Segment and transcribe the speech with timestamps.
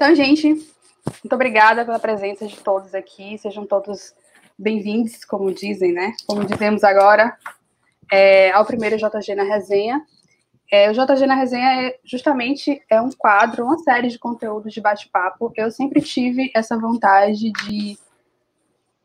[0.00, 3.36] Então, gente, muito obrigada pela presença de todos aqui.
[3.36, 4.14] Sejam todos
[4.56, 6.12] bem-vindos, como dizem, né?
[6.24, 7.36] Como dizemos agora,
[8.08, 10.00] é, ao primeiro JG na resenha.
[10.70, 14.80] É, o JG na resenha é justamente é um quadro, uma série de conteúdos de
[14.80, 15.52] bate-papo.
[15.56, 17.98] Eu sempre tive essa vontade de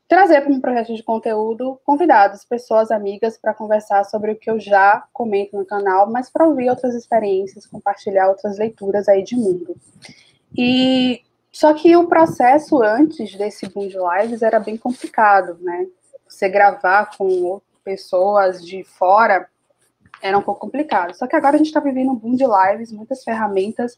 [0.08, 4.60] trazer para um projeto de conteúdo convidados, pessoas amigas, para conversar sobre o que eu
[4.60, 9.76] já comento no canal, mas para ouvir outras experiências, compartilhar outras leituras aí de mundo.
[10.58, 15.88] E só que o processo antes desse boom de lives era bem complicado, né?
[16.28, 19.48] Você gravar com pessoas de fora
[20.22, 21.16] era um pouco complicado.
[21.16, 23.98] Só que agora a gente está vivendo um boom de lives, muitas ferramentas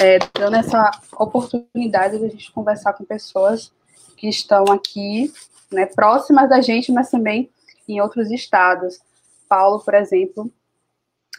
[0.00, 3.72] é, dando essa oportunidade de a gente conversar com pessoas
[4.16, 5.32] que estão aqui,
[5.70, 7.50] né, próximas da gente, mas também
[7.88, 8.98] em outros estados.
[9.48, 10.50] Paulo, por exemplo,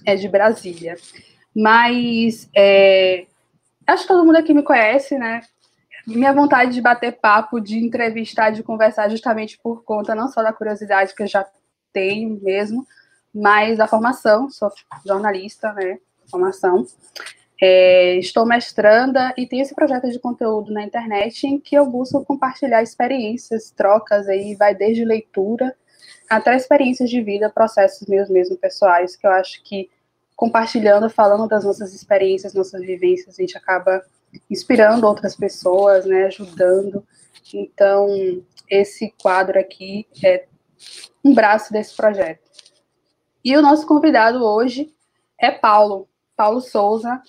[0.05, 0.98] é de Brasília.
[1.55, 3.26] Mas é,
[3.88, 5.41] acho que todo mundo aqui me conhece, né?
[6.05, 10.54] Minha vontade de bater papo, de entrevistar, de conversar, justamente por conta não só da
[10.54, 11.46] curiosidade que eu já
[11.91, 12.85] tenho mesmo,
[13.34, 14.49] mas da formação.
[14.49, 14.70] Sou
[15.05, 15.99] jornalista, né?
[16.30, 16.85] Formação.
[17.60, 22.24] É, estou mestranda e tenho esse projeto de conteúdo na internet em que eu busco
[22.24, 25.76] compartilhar experiências, trocas aí, vai desde leitura
[26.30, 29.90] até experiências de vida, processos meus mesmo pessoais, que eu acho que
[30.38, 34.04] compartilhando, falando das nossas experiências, nossas vivências, a gente acaba
[34.49, 37.04] inspirando outras pessoas, né, ajudando.
[37.52, 38.07] Então,
[38.70, 40.46] esse quadro aqui é
[41.26, 42.48] um braço desse projeto.
[43.43, 44.93] E o nosso convidado hoje
[45.40, 47.20] é Paulo, Paulo Souza.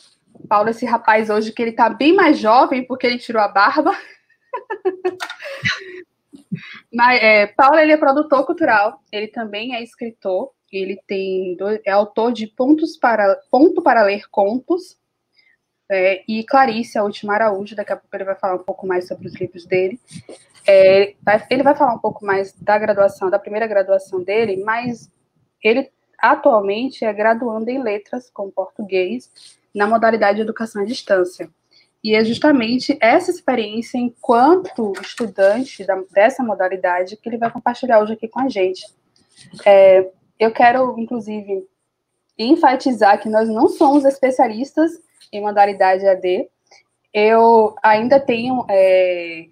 [0.46, 3.92] Paulo, esse rapaz hoje que ele tá bem mais jovem porque ele tirou a barba.
[6.92, 11.90] Mas, é, Paulo ele é produtor cultural, ele também é escritor, ele tem dois, é
[11.90, 14.98] autor de Pontos para, Ponto para Ler Contos,
[15.90, 19.08] é, e Clarice, a última Araújo, daqui a pouco ele vai falar um pouco mais
[19.08, 19.98] sobre os livros dele.
[20.66, 21.14] É,
[21.48, 25.10] ele vai falar um pouco mais da graduação, da primeira graduação dele, mas
[25.64, 29.30] ele atualmente é graduando em letras com português
[29.74, 31.48] na modalidade de educação à distância.
[32.04, 38.12] E é justamente essa experiência enquanto estudante da, dessa modalidade que ele vai compartilhar hoje
[38.12, 38.86] aqui com a gente.
[39.64, 41.66] É, eu quero, inclusive,
[42.38, 44.92] enfatizar que nós não somos especialistas
[45.32, 46.48] em modalidade AD.
[47.12, 49.46] Eu ainda tenho é,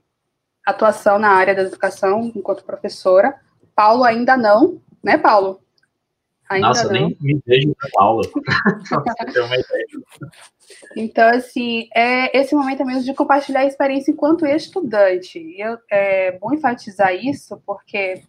[0.65, 3.41] atuação na área da educação enquanto professora.
[3.75, 5.61] Paulo ainda não, né, Paulo?
[6.49, 6.93] Ainda Nossa, não.
[6.93, 8.23] nem me vejo com aula.
[10.97, 15.57] então, assim, é esse momento é mesmo de compartilhar a experiência enquanto estudante.
[15.59, 18.23] Eu, é bom enfatizar isso, porque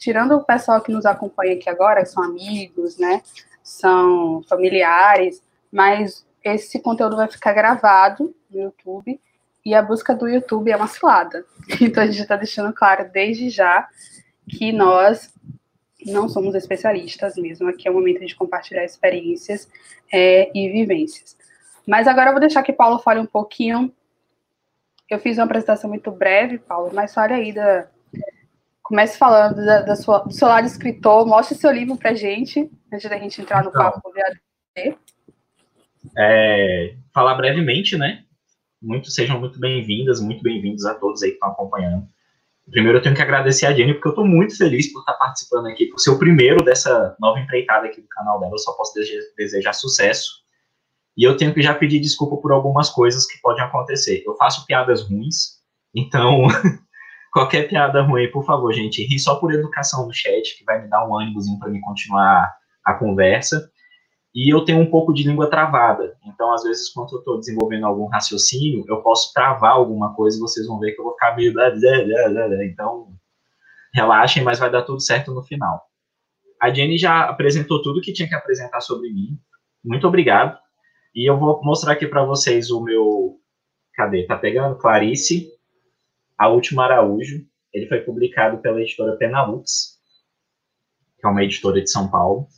[0.00, 3.22] tirando o pessoal que nos acompanha aqui agora, que são amigos, né,
[3.62, 9.20] são familiares, mas esse conteúdo vai ficar gravado no YouTube
[9.64, 11.44] e a busca do YouTube é uma cilada.
[11.80, 13.86] Então a gente está deixando claro desde já
[14.48, 15.32] que nós
[16.06, 17.68] não somos especialistas mesmo.
[17.68, 19.68] Aqui é o momento de compartilhar experiências
[20.10, 21.36] é, e vivências.
[21.86, 23.92] Mas agora eu vou deixar que Paulo fale um pouquinho.
[25.10, 27.86] Eu fiz uma apresentação muito breve, Paulo, mas fale aí da,
[28.90, 33.08] Comece falando da, da sua, do seu lado escritor, mostre seu livro para gente, antes
[33.08, 34.96] da gente entrar no então, papo VAD.
[36.18, 38.24] É, falar brevemente, né?
[38.82, 42.04] Muito, sejam muito bem-vindas, muito bem-vindos a todos aí que estão acompanhando.
[42.68, 45.68] Primeiro, eu tenho que agradecer a Jenny, porque eu estou muito feliz por estar participando
[45.68, 48.54] aqui, por ser o primeiro dessa nova empreitada aqui do canal dela.
[48.54, 48.92] Eu só posso
[49.36, 50.42] desejar sucesso.
[51.16, 54.24] E eu tenho que já pedir desculpa por algumas coisas que podem acontecer.
[54.26, 55.60] Eu faço piadas ruins,
[55.94, 56.48] então
[57.32, 60.88] Qualquer piada ruim, por favor, gente, ri só por educação no chat, que vai me
[60.88, 62.52] dar um ânimozinho para mim continuar
[62.84, 63.70] a conversa.
[64.34, 67.84] E eu tenho um pouco de língua travada, então às vezes quando eu estou desenvolvendo
[67.84, 71.34] algum raciocínio, eu posso travar alguma coisa e vocês vão ver que eu vou ficar
[71.34, 71.52] meio.
[72.62, 73.08] Então,
[73.92, 75.82] relaxem, mas vai dar tudo certo no final.
[76.60, 79.38] A Jenny já apresentou tudo que tinha que apresentar sobre mim.
[79.84, 80.56] Muito obrigado.
[81.14, 83.36] E eu vou mostrar aqui para vocês o meu.
[83.94, 84.26] Cadê?
[84.26, 84.78] Tá pegando?
[84.78, 85.48] Clarice.
[86.40, 87.44] A Última Araújo.
[87.70, 90.00] Ele foi publicado pela editora Penalux,
[91.18, 92.48] que é uma editora de São Paulo.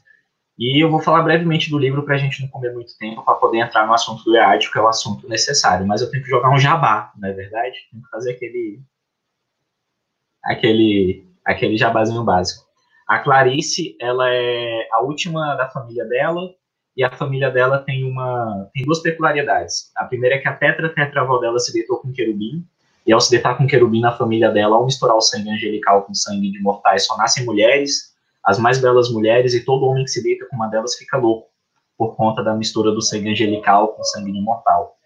[0.56, 3.34] E eu vou falar brevemente do livro para a gente não comer muito tempo, para
[3.34, 5.84] poder entrar no assunto do EAD, que é o assunto necessário.
[5.84, 7.76] Mas eu tenho que jogar um jabá, não é verdade?
[7.90, 8.80] Tenho que fazer aquele.
[10.44, 11.26] aquele.
[11.44, 12.64] aquele jabazinho básico.
[13.08, 16.54] A Clarice, ela é a última da família dela,
[16.96, 19.90] e a família dela tem uma tem duas peculiaridades.
[19.96, 22.64] A primeira é que a tetra tetravó dela se deitou com querubim,
[23.06, 26.14] e ao se deitar com querubim na família dela, ao misturar o sangue angelical com
[26.14, 28.14] sangue de mortais, só nascem mulheres,
[28.44, 31.48] as mais belas mulheres, e todo homem que se deita com uma delas fica louco,
[31.96, 34.96] por conta da mistura do sangue angelical com sangue de mortal.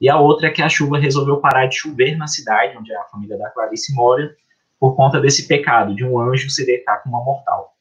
[0.00, 3.04] E a outra é que a chuva resolveu parar de chover na cidade onde a
[3.04, 4.34] família da Clarice mora,
[4.78, 7.74] por conta desse pecado de um anjo se deitar com uma mortal.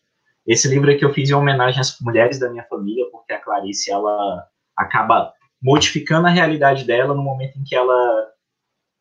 [0.46, 3.92] Esse livro aqui eu fiz em homenagem às mulheres da minha família, porque a Clarice
[3.92, 4.48] ela
[4.78, 8.33] acaba modificando a realidade dela no momento em que ela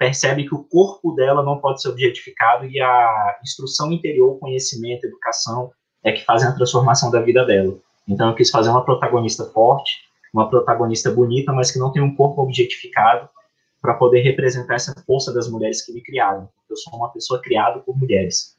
[0.02, 5.70] percebe que o corpo dela não pode ser objetificado e a instrução interior, conhecimento, educação
[6.02, 7.78] é que fazem a transformação da vida dela.
[8.08, 9.92] Então eu quis fazer uma protagonista forte,
[10.34, 13.28] uma protagonista bonita, mas que não tem um corpo objetificado
[13.80, 16.48] para poder representar essa força das mulheres que me criaram.
[16.68, 18.56] Eu sou uma pessoa criada por mulheres.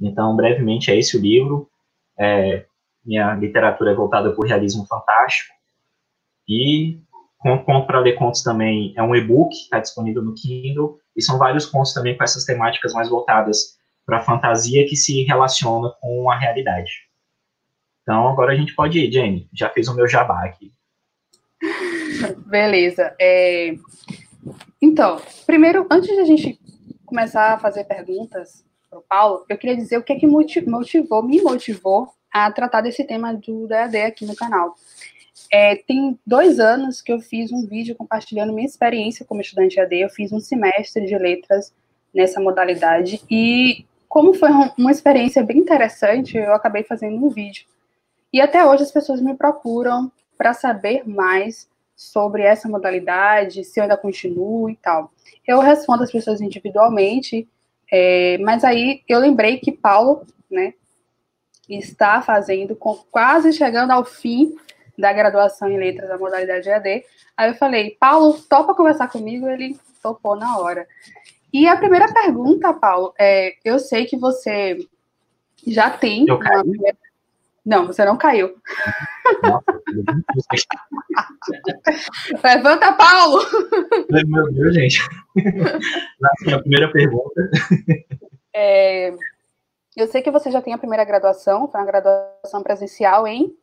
[0.00, 1.68] Então, brevemente, é esse o livro.
[2.18, 2.64] É,
[3.04, 5.52] minha literatura é voltada por realismo fantástico.
[6.48, 6.98] E
[7.38, 11.66] Conto para ler contos também é um e-book, está disponível no Kindle, e são vários
[11.66, 16.36] contos também com essas temáticas mais voltadas para a fantasia que se relaciona com a
[16.36, 16.90] realidade.
[18.02, 19.48] Então, agora a gente pode ir, Jenny.
[19.52, 20.72] Já fez o meu jabá aqui.
[22.48, 23.14] Beleza.
[23.20, 23.74] É...
[24.80, 26.58] Então, primeiro, antes de a gente
[27.04, 31.22] começar a fazer perguntas para o Paulo, eu queria dizer o que é que motivou,
[31.22, 34.74] me motivou a tratar desse tema do DAD aqui no canal.
[35.50, 39.96] É, tem dois anos que eu fiz um vídeo compartilhando minha experiência como estudante AD.
[39.96, 41.72] Eu fiz um semestre de letras
[42.14, 47.66] nessa modalidade e como foi uma experiência bem interessante, eu acabei fazendo um vídeo.
[48.32, 53.82] E até hoje as pessoas me procuram para saber mais sobre essa modalidade, se eu
[53.82, 55.12] ainda continuo e tal.
[55.46, 57.48] Eu respondo as pessoas individualmente,
[57.90, 60.74] é, mas aí eu lembrei que Paulo, né,
[61.68, 64.54] está fazendo, com, quase chegando ao fim
[64.98, 67.04] da graduação em letras da modalidade EAD.
[67.36, 69.48] Aí eu falei, Paulo, topa conversar comigo?
[69.48, 70.88] Ele topou na hora.
[71.52, 74.76] E a primeira pergunta, Paulo, é: eu sei que você
[75.66, 76.26] já tem.
[76.28, 76.64] Eu uma...
[77.64, 78.56] Não, você não caiu.
[82.42, 83.40] Levanta, Paulo!
[84.26, 85.00] Meu Deus, gente.
[86.18, 87.50] Na a primeira pergunta.
[88.54, 89.12] É,
[89.94, 93.54] eu sei que você já tem a primeira graduação, foi uma graduação presencial em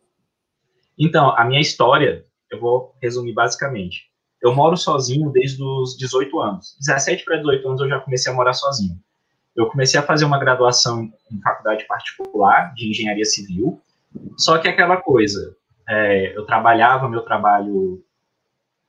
[0.97, 4.09] então, a minha história, eu vou resumir basicamente.
[4.41, 6.77] Eu moro sozinho desde os 18 anos.
[6.79, 8.97] 17 para 18 anos eu já comecei a morar sozinho.
[9.55, 13.81] Eu comecei a fazer uma graduação em faculdade particular de engenharia civil.
[14.37, 15.55] Só que aquela coisa,
[15.87, 18.03] é, eu trabalhava, meu trabalho,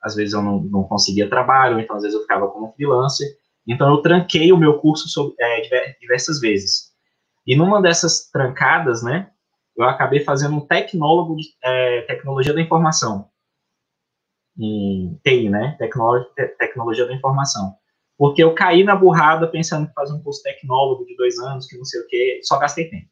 [0.03, 3.27] às vezes eu não, não conseguia trabalho, então às vezes eu ficava como freelancer.
[3.67, 6.93] Então eu tranquei o meu curso sobre, é, diversas vezes.
[7.47, 9.31] E numa dessas trancadas, né,
[9.77, 13.29] eu acabei fazendo um tecnólogo de é, tecnologia da informação.
[14.59, 15.77] Em TI, né?
[15.79, 17.75] Tecnologia, tecnologia da informação.
[18.17, 21.77] Porque eu caí na burrada pensando em fazer um curso tecnólogo de dois anos, que
[21.77, 23.11] não sei o quê, só gastei tempo.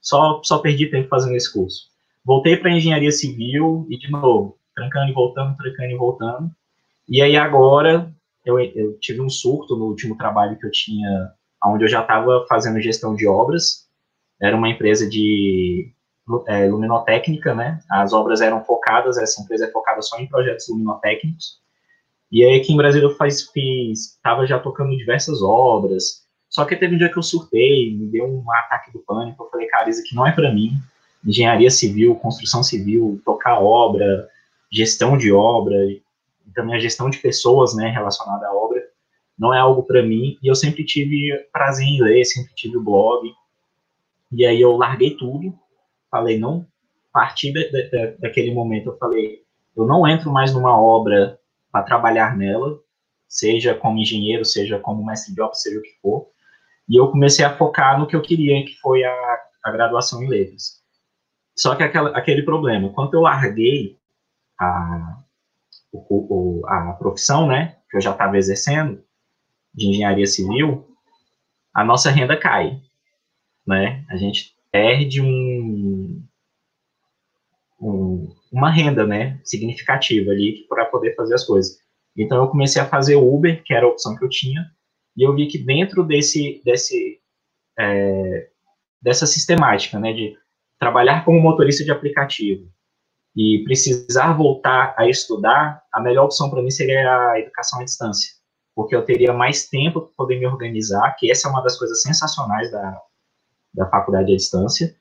[0.00, 1.92] Só, só perdi tempo fazendo esse curso.
[2.24, 6.50] Voltei para engenharia civil e, de novo, trancando e voltando, trancando e voltando.
[7.08, 8.12] E aí agora
[8.44, 11.32] eu, eu tive um surto no último trabalho que eu tinha,
[11.64, 13.81] onde eu já estava fazendo gestão de obras,
[14.42, 15.92] era uma empresa de
[16.48, 17.80] é, luminotécnica, né?
[17.90, 21.60] As obras eram focadas, essa empresa é focada só em projetos luminotécnicos.
[22.30, 26.76] E aí aqui em Brasília eu faz, fiz, estava já tocando diversas obras, só que
[26.76, 29.88] teve um dia que eu surtei, me deu um ataque do pânico, eu falei, cara,
[29.88, 30.72] isso aqui não é para mim.
[31.24, 34.28] Engenharia civil, construção civil, tocar obra,
[34.70, 35.76] gestão de obra,
[36.54, 38.82] também a gestão de pessoas, né, relacionada à obra,
[39.38, 40.36] não é algo para mim.
[40.42, 43.32] E eu sempre tive prazer em ler, sempre tive o blog,
[44.32, 45.54] e aí eu larguei tudo,
[46.10, 46.66] falei, não,
[47.12, 49.42] a partir de, de, daquele momento eu falei,
[49.76, 51.38] eu não entro mais numa obra
[51.70, 52.78] para trabalhar nela,
[53.28, 56.28] seja como engenheiro, seja como mestre de obra, seja o que for.
[56.88, 60.28] E eu comecei a focar no que eu queria, que foi a, a graduação em
[60.28, 60.82] letras.
[61.56, 63.98] Só que aquela, aquele problema, quando eu larguei
[64.58, 65.18] a,
[65.92, 69.02] o, a profissão, né, que eu já estava exercendo,
[69.74, 70.86] de engenharia civil,
[71.72, 72.80] a nossa renda cai
[73.66, 74.04] né?
[74.08, 76.22] A gente perde um,
[77.80, 81.78] um, uma renda, né, significativa ali para poder fazer as coisas.
[82.16, 84.70] Então eu comecei a fazer Uber, que era a opção que eu tinha,
[85.16, 87.20] e eu vi que dentro desse, desse
[87.78, 88.48] é,
[89.00, 90.36] dessa sistemática, né, de
[90.78, 92.68] trabalhar como motorista de aplicativo
[93.36, 98.30] e precisar voltar a estudar, a melhor opção para mim seria a educação à distância,
[98.74, 102.02] porque eu teria mais tempo para poder me organizar, que essa é uma das coisas
[102.02, 103.00] sensacionais da,
[103.72, 104.94] da faculdade à distância,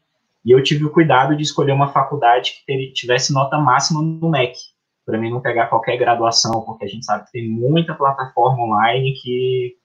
[0.43, 4.57] e eu tive o cuidado de escolher uma faculdade que tivesse nota máxima no MEC,
[5.05, 9.13] para mim não pegar qualquer graduação, porque a gente sabe que tem muita plataforma online
[9.21, 9.77] que,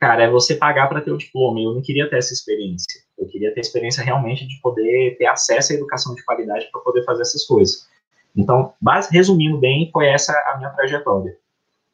[0.00, 2.86] cara, é você pagar para ter o diploma, eu não queria ter essa experiência.
[3.18, 6.80] Eu queria ter a experiência realmente de poder ter acesso à educação de qualidade para
[6.80, 7.88] poder fazer essas coisas.
[8.36, 11.36] Então, base, resumindo bem, foi essa a minha trajetória.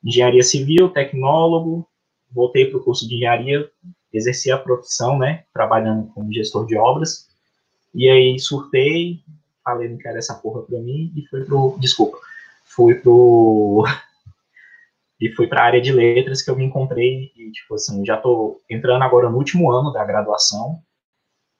[0.04, 1.88] Engenharia civil, tecnólogo,
[2.30, 3.70] voltei para o curso de engenharia,
[4.16, 7.28] exerci a profissão, né, trabalhando como gestor de obras,
[7.94, 9.20] e aí surtei,
[9.62, 12.18] falei, não quero essa porra para mim, e fui pro, desculpa,
[12.64, 13.84] fui pro,
[15.20, 18.16] e fui para a área de letras que eu me encontrei, e, tipo assim, já
[18.16, 20.78] estou entrando agora no último ano da graduação,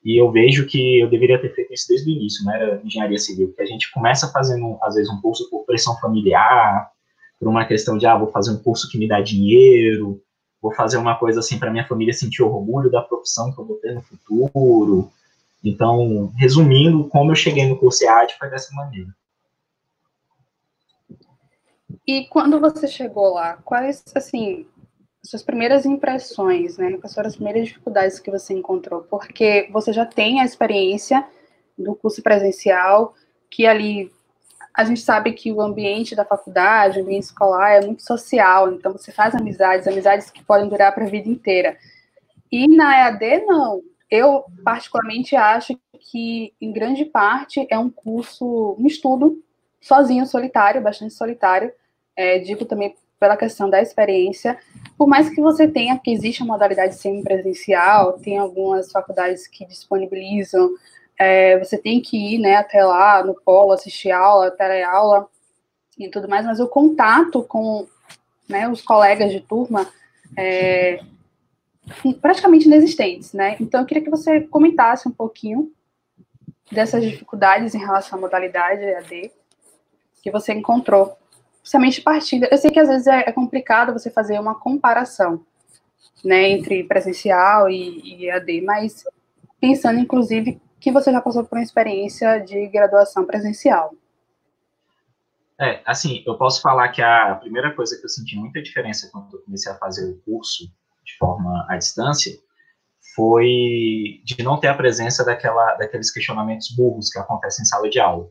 [0.04, 3.18] e eu vejo que eu deveria ter feito isso desde o início, né, era engenharia
[3.18, 6.90] civil, que a gente começa fazendo, às vezes, um curso por pressão familiar,
[7.38, 10.20] por uma questão de, ah, vou fazer um curso que me dá dinheiro,
[10.64, 13.76] vou fazer uma coisa assim para minha família sentir orgulho da profissão que eu vou
[13.76, 15.12] ter no futuro.
[15.62, 19.14] Então, resumindo, como eu cheguei no curso EAD foi dessa maneira.
[22.06, 24.66] E quando você chegou lá, quais, assim,
[25.22, 26.96] suas primeiras impressões, né?
[26.96, 29.02] Quais foram as primeiras dificuldades que você encontrou?
[29.02, 31.26] Porque você já tem a experiência
[31.78, 33.14] do curso presencial,
[33.50, 34.10] que ali
[34.74, 38.92] a gente sabe que o ambiente da faculdade, o ambiente escolar é muito social, então
[38.92, 41.78] você faz amizades, amizades que podem durar para a vida inteira.
[42.50, 43.80] E na EAD, não.
[44.10, 49.40] Eu, particularmente, acho que, em grande parte, é um curso, um estudo
[49.80, 51.72] sozinho, solitário, bastante solitário.
[52.16, 54.58] É, digo também pela questão da experiência.
[54.98, 60.70] Por mais que você tenha, porque existe a modalidade semipresencial, tem algumas faculdades que disponibilizam
[61.18, 65.28] é, você tem que ir né, até lá no polo, assistir aula, teleaula
[65.98, 67.86] e tudo mais, mas o contato com
[68.48, 69.86] né, os colegas de turma
[70.36, 71.00] é
[72.20, 73.56] praticamente inexistentes, né?
[73.60, 75.70] Então eu queria que você comentasse um pouquinho
[76.72, 79.30] dessas dificuldades em relação à modalidade EAD
[80.22, 81.16] que você encontrou,
[81.60, 82.44] principalmente partindo.
[82.44, 85.44] Eu sei que às vezes é, é complicado você fazer uma comparação,
[86.24, 89.04] né, entre presencial e, e EAD, mas
[89.60, 93.94] pensando inclusive que você já passou por uma experiência de graduação presencial.
[95.58, 99.34] É, assim, eu posso falar que a primeira coisa que eu senti muita diferença quando
[99.34, 100.64] eu comecei a fazer o curso
[101.02, 102.38] de forma à distância
[103.14, 107.98] foi de não ter a presença daquela, daqueles questionamentos burros que acontecem em sala de
[107.98, 108.28] aula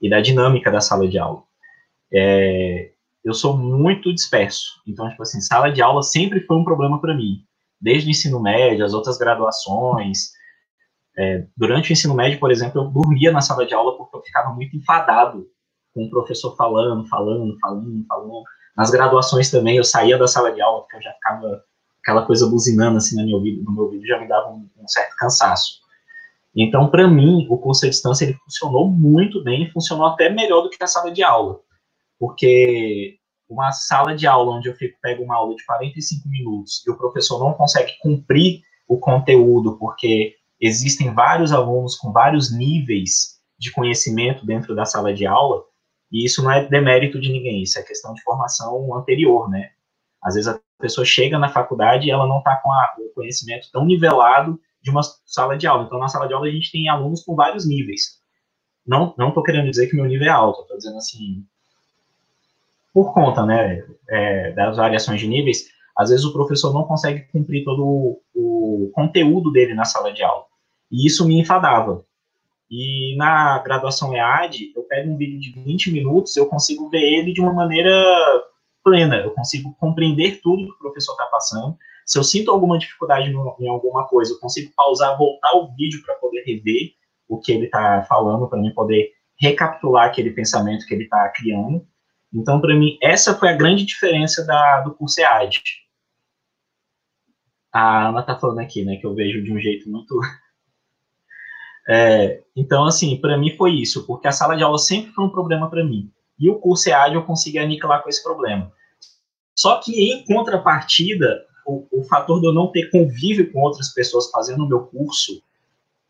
[0.00, 1.44] e da dinâmica da sala de aula.
[2.12, 2.90] É,
[3.24, 7.14] eu sou muito disperso, então, tipo assim, sala de aula sempre foi um problema para
[7.14, 7.44] mim,
[7.80, 10.32] desde o ensino médio, as outras graduações,
[11.16, 14.22] é, durante o ensino médio, por exemplo, eu dormia na sala de aula porque eu
[14.22, 15.46] ficava muito enfadado
[15.94, 18.42] com o professor falando, falando, falando, falando.
[18.76, 21.62] Nas graduações também, eu saía da sala de aula porque eu já ficava
[22.02, 24.88] aquela coisa buzinando assim no meu ouvido, no meu ouvido já me dava um, um
[24.88, 25.82] certo cansaço.
[26.54, 30.70] Então, para mim, o curso à distância ele funcionou muito bem, funcionou até melhor do
[30.70, 31.60] que a sala de aula,
[32.18, 33.16] porque
[33.48, 36.96] uma sala de aula onde eu fico, pego uma aula de 45 minutos e o
[36.96, 44.46] professor não consegue cumprir o conteúdo porque existem vários alunos com vários níveis de conhecimento
[44.46, 45.64] dentro da sala de aula,
[46.10, 49.70] e isso não é demérito de ninguém, isso é questão de formação anterior, né?
[50.22, 53.68] Às vezes a pessoa chega na faculdade e ela não está com a, o conhecimento
[53.72, 55.84] tão nivelado de uma sala de aula.
[55.84, 58.20] Então, na sala de aula, a gente tem alunos com vários níveis.
[58.86, 61.44] Não estou querendo dizer que meu nível é alto, estou dizendo assim,
[62.92, 67.64] por conta, né, é, das variações de níveis, às vezes o professor não consegue cumprir
[67.64, 70.44] todo o, o conteúdo dele na sala de aula.
[70.92, 72.04] E isso me enfadava.
[72.70, 77.32] E na graduação EAD, eu pego um vídeo de 20 minutos, eu consigo ver ele
[77.32, 77.90] de uma maneira
[78.84, 81.76] plena, eu consigo compreender tudo que o professor está passando.
[82.04, 86.14] Se eu sinto alguma dificuldade em alguma coisa, eu consigo pausar, voltar o vídeo para
[86.16, 86.92] poder rever
[87.28, 91.86] o que ele está falando, para mim poder recapitular aquele pensamento que ele está criando.
[92.32, 95.62] Então, para mim, essa foi a grande diferença da, do curso EAD.
[97.72, 100.18] A Ana está falando aqui, né, que eu vejo de um jeito muito
[101.88, 105.30] é, então, assim, para mim foi isso, porque a sala de aula sempre foi um
[105.30, 106.10] problema para mim.
[106.38, 108.72] E o curso EAD eu consegui aniquilar com esse problema.
[109.54, 114.30] Só que, em contrapartida, o, o fator de eu não ter convívio com outras pessoas
[114.30, 115.42] fazendo o meu curso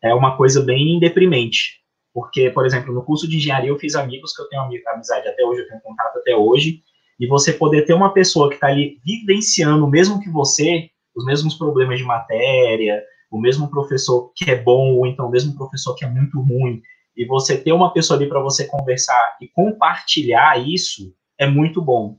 [0.01, 1.81] é uma coisa bem deprimente.
[2.13, 5.43] Porque, por exemplo, no curso de engenharia eu fiz amigos que eu tenho amizade até
[5.43, 6.81] hoje, eu tenho contato até hoje,
[7.19, 11.55] e você poder ter uma pessoa que está ali vivenciando, mesmo que você, os mesmos
[11.55, 16.05] problemas de matéria, o mesmo professor que é bom, ou então o mesmo professor que
[16.05, 16.81] é muito ruim,
[17.17, 22.17] e você ter uma pessoa ali para você conversar e compartilhar isso é muito bom.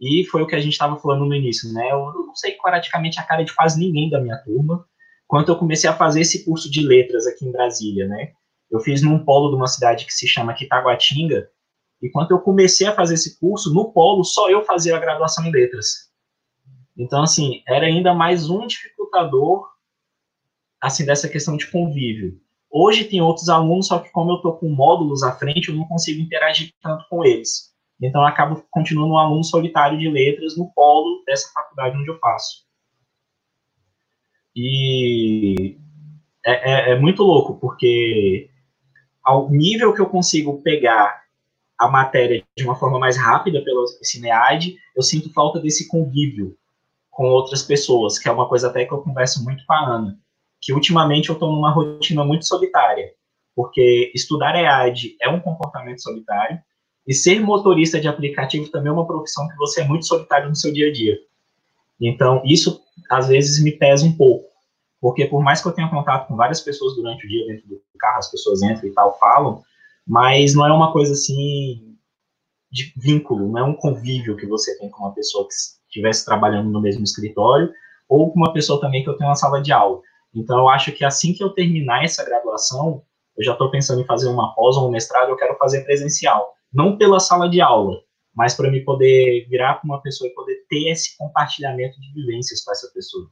[0.00, 1.90] E foi o que a gente estava falando no início, né?
[1.90, 4.86] Eu não sei praticamente a cara de quase ninguém da minha turma,
[5.26, 8.30] quando eu comecei a fazer esse curso de letras aqui em Brasília, né?
[8.70, 11.48] Eu fiz num polo de uma cidade que se chama Quitaguatinga,
[12.00, 15.44] e quando eu comecei a fazer esse curso, no polo, só eu fazia a graduação
[15.44, 16.10] em letras.
[16.96, 19.71] Então, assim, era ainda mais um dificultador
[20.82, 22.40] assim, dessa questão de convívio.
[22.68, 25.84] Hoje tem outros alunos, só que como eu estou com módulos à frente, eu não
[25.84, 27.72] consigo interagir tanto com eles.
[28.00, 32.18] Então, eu acabo continuando um aluno solitário de letras no polo dessa faculdade onde eu
[32.18, 32.66] faço.
[34.56, 35.78] E
[36.44, 38.50] é, é, é muito louco, porque
[39.22, 41.22] ao nível que eu consigo pegar
[41.78, 46.56] a matéria de uma forma mais rápida pelo Cinead, eu sinto falta desse convívio
[47.10, 50.18] com outras pessoas, que é uma coisa até que eu converso muito com a Ana,
[50.62, 53.12] que ultimamente eu estou numa rotina muito solitária,
[53.54, 56.58] porque estudar EAD é um comportamento solitário,
[57.06, 60.54] e ser motorista de aplicativo também é uma profissão que você é muito solitário no
[60.54, 61.18] seu dia a dia.
[62.00, 64.48] Então, isso às vezes me pesa um pouco,
[65.00, 67.82] porque por mais que eu tenha contato com várias pessoas durante o dia dentro do
[67.98, 69.60] carro, as pessoas entram e tal, falam,
[70.06, 71.96] mas não é uma coisa assim
[72.70, 75.54] de vínculo, não é um convívio que você tem com uma pessoa que
[75.88, 77.72] estivesse trabalhando no mesmo escritório,
[78.08, 80.00] ou com uma pessoa também que eu tenho uma sala de aula.
[80.34, 83.02] Então, eu acho que assim que eu terminar essa graduação,
[83.36, 86.54] eu já estou pensando em fazer uma pós ou um mestrado, eu quero fazer presencial.
[86.72, 88.00] Não pela sala de aula,
[88.34, 92.64] mas para me poder virar para uma pessoa e poder ter esse compartilhamento de vivências
[92.64, 93.28] com essa pessoa.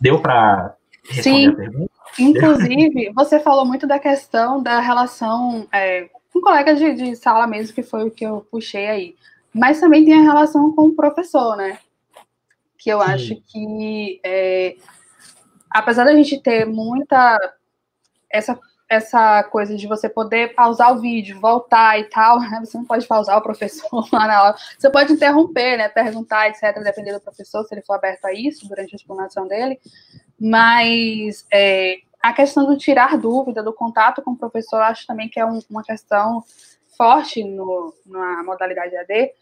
[0.00, 1.48] Deu para responder Sim.
[1.48, 1.92] a pergunta?
[2.18, 7.74] Inclusive, você falou muito da questão da relação é, com colegas de, de sala mesmo,
[7.74, 9.16] que foi o que eu puxei aí.
[9.52, 11.78] Mas também tem a relação com o professor, né?
[12.78, 13.06] Que eu Sim.
[13.06, 14.76] acho que, é,
[15.70, 17.38] apesar da gente ter muita
[18.30, 18.58] essa,
[18.88, 22.60] essa coisa de você poder pausar o vídeo, voltar e tal, né?
[22.64, 24.56] Você não pode pausar o professor lá na aula.
[24.78, 25.88] Você pode interromper, né?
[25.88, 29.78] Perguntar, etc., dependendo do professor, se ele for aberto a isso durante a explanação dele.
[30.40, 35.38] Mas é, a questão do tirar dúvida, do contato com o professor, acho também que
[35.38, 36.42] é um, uma questão
[36.96, 39.32] forte no, na modalidade AD,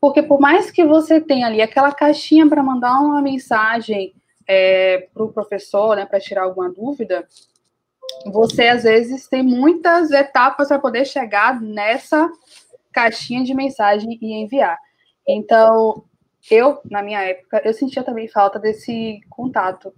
[0.00, 4.12] porque por mais que você tenha ali aquela caixinha para mandar uma mensagem
[4.46, 7.26] é, para o professor, né, para tirar alguma dúvida,
[8.26, 12.30] você às vezes tem muitas etapas para poder chegar nessa
[12.92, 14.78] caixinha de mensagem e enviar.
[15.26, 16.04] Então,
[16.50, 19.92] eu, na minha época, eu sentia também falta desse contato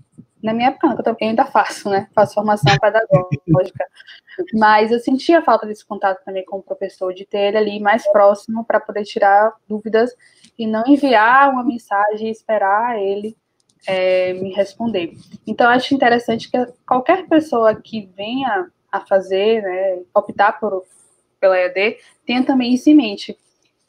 [0.47, 2.09] na minha época, eu também ainda faço, né?
[2.15, 3.85] Faço formação pedagógica.
[4.55, 8.07] Mas eu sentia falta desse contato também com o professor, de ter ele ali mais
[8.13, 10.15] próximo para poder tirar dúvidas
[10.57, 13.37] e não enviar uma mensagem e esperar ele
[13.87, 15.13] é, me responder.
[15.47, 20.85] Então, acho interessante que qualquer pessoa que venha a fazer, né, optar por,
[21.41, 23.37] pela EAD, tenha também isso em mente,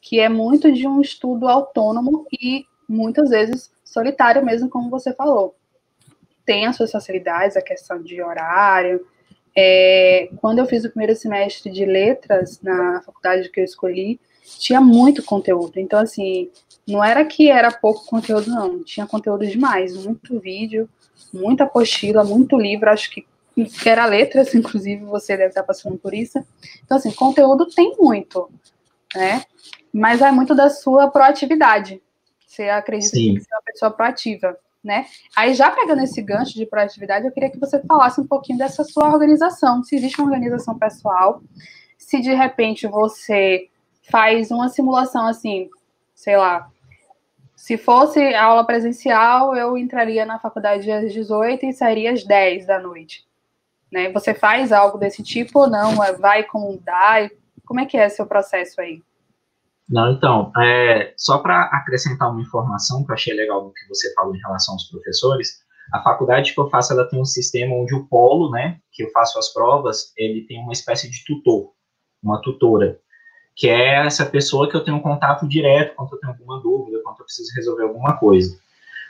[0.00, 5.54] que é muito de um estudo autônomo e muitas vezes solitário mesmo, como você falou
[6.48, 9.06] tem as suas facilidades, a questão de horário.
[9.54, 14.18] É, quando eu fiz o primeiro semestre de letras na faculdade que eu escolhi,
[14.58, 15.78] tinha muito conteúdo.
[15.78, 16.50] Então, assim,
[16.88, 18.82] não era que era pouco conteúdo, não.
[18.82, 20.88] Tinha conteúdo demais, muito vídeo,
[21.32, 22.90] muita apostila, muito livro.
[22.90, 23.26] Acho que
[23.84, 26.38] era letras, inclusive, você deve estar passando por isso.
[26.84, 28.50] Então, assim, conteúdo tem muito,
[29.14, 29.42] né?
[29.92, 32.02] Mas é muito da sua proatividade.
[32.46, 33.20] Você acredita Sim.
[33.20, 35.06] que tem que ser uma pessoa proativa né?
[35.36, 38.84] Aí, já pegando esse gancho de proatividade, eu queria que você falasse um pouquinho dessa
[38.84, 39.82] sua organização.
[39.82, 41.42] Se existe uma organização pessoal,
[41.98, 43.68] se de repente você
[44.10, 45.68] faz uma simulação assim,
[46.14, 46.70] sei lá,
[47.58, 52.78] se fosse aula presencial, eu entraria na faculdade às 18 e sairia às 10 da
[52.78, 53.26] noite.
[53.90, 54.12] Né?
[54.12, 55.96] Você faz algo desse tipo ou não?
[56.20, 57.28] Vai como dá?
[57.66, 59.02] Como é que é seu processo aí?
[59.88, 64.14] Não, então, é, só para acrescentar uma informação que eu achei legal no que você
[64.14, 65.58] falou em relação aos professores,
[65.92, 69.10] a faculdade que eu faço, ela tem um sistema onde o polo, né, que eu
[69.10, 71.72] faço as provas, ele tem uma espécie de tutor,
[72.22, 73.00] uma tutora,
[73.58, 77.18] que é essa pessoa que eu tenho contato direto quando eu tenho alguma dúvida, quando
[77.18, 78.56] eu preciso resolver alguma coisa.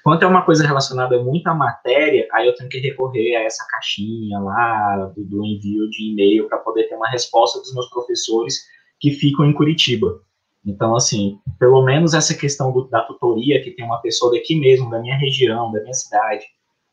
[0.03, 3.67] Quando é uma coisa relacionada muito à matéria, aí eu tenho que recorrer a essa
[3.69, 8.65] caixinha lá do, do envio de e-mail para poder ter uma resposta dos meus professores
[8.99, 10.19] que ficam em Curitiba.
[10.65, 14.89] Então, assim, pelo menos essa questão do, da tutoria, que tem uma pessoa daqui mesmo,
[14.89, 16.47] da minha região, da minha cidade,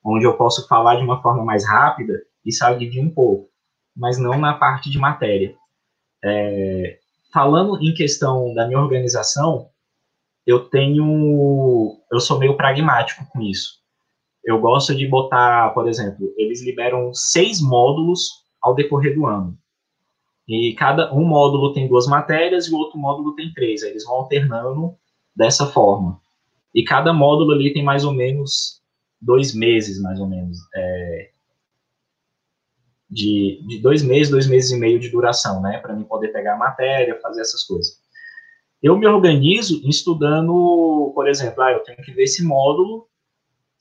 [0.04, 3.50] onde eu posso falar de uma forma mais rápida, isso alivia um pouco,
[3.96, 5.56] mas não na parte de matéria.
[6.22, 7.00] É,
[7.36, 9.68] falando em questão da minha organização,
[10.48, 13.74] eu tenho, eu sou meio pragmático com isso.
[14.42, 18.30] Eu gosto de botar, por exemplo, eles liberam seis módulos
[18.62, 19.58] ao decorrer do ano.
[20.48, 23.84] E cada um módulo tem duas matérias e o outro módulo tem três.
[23.84, 24.96] Aí eles vão alternando
[25.36, 26.22] dessa forma.
[26.74, 28.80] E cada módulo ali tem mais ou menos
[29.20, 30.58] dois meses, mais ou menos.
[30.74, 31.32] É,
[33.10, 35.80] de, de dois meses, dois meses e meio de duração, né?
[35.80, 38.00] Para mim poder pegar a matéria, fazer essas coisas.
[38.82, 43.08] Eu me organizo estudando, por exemplo, ah, eu tenho que ver esse módulo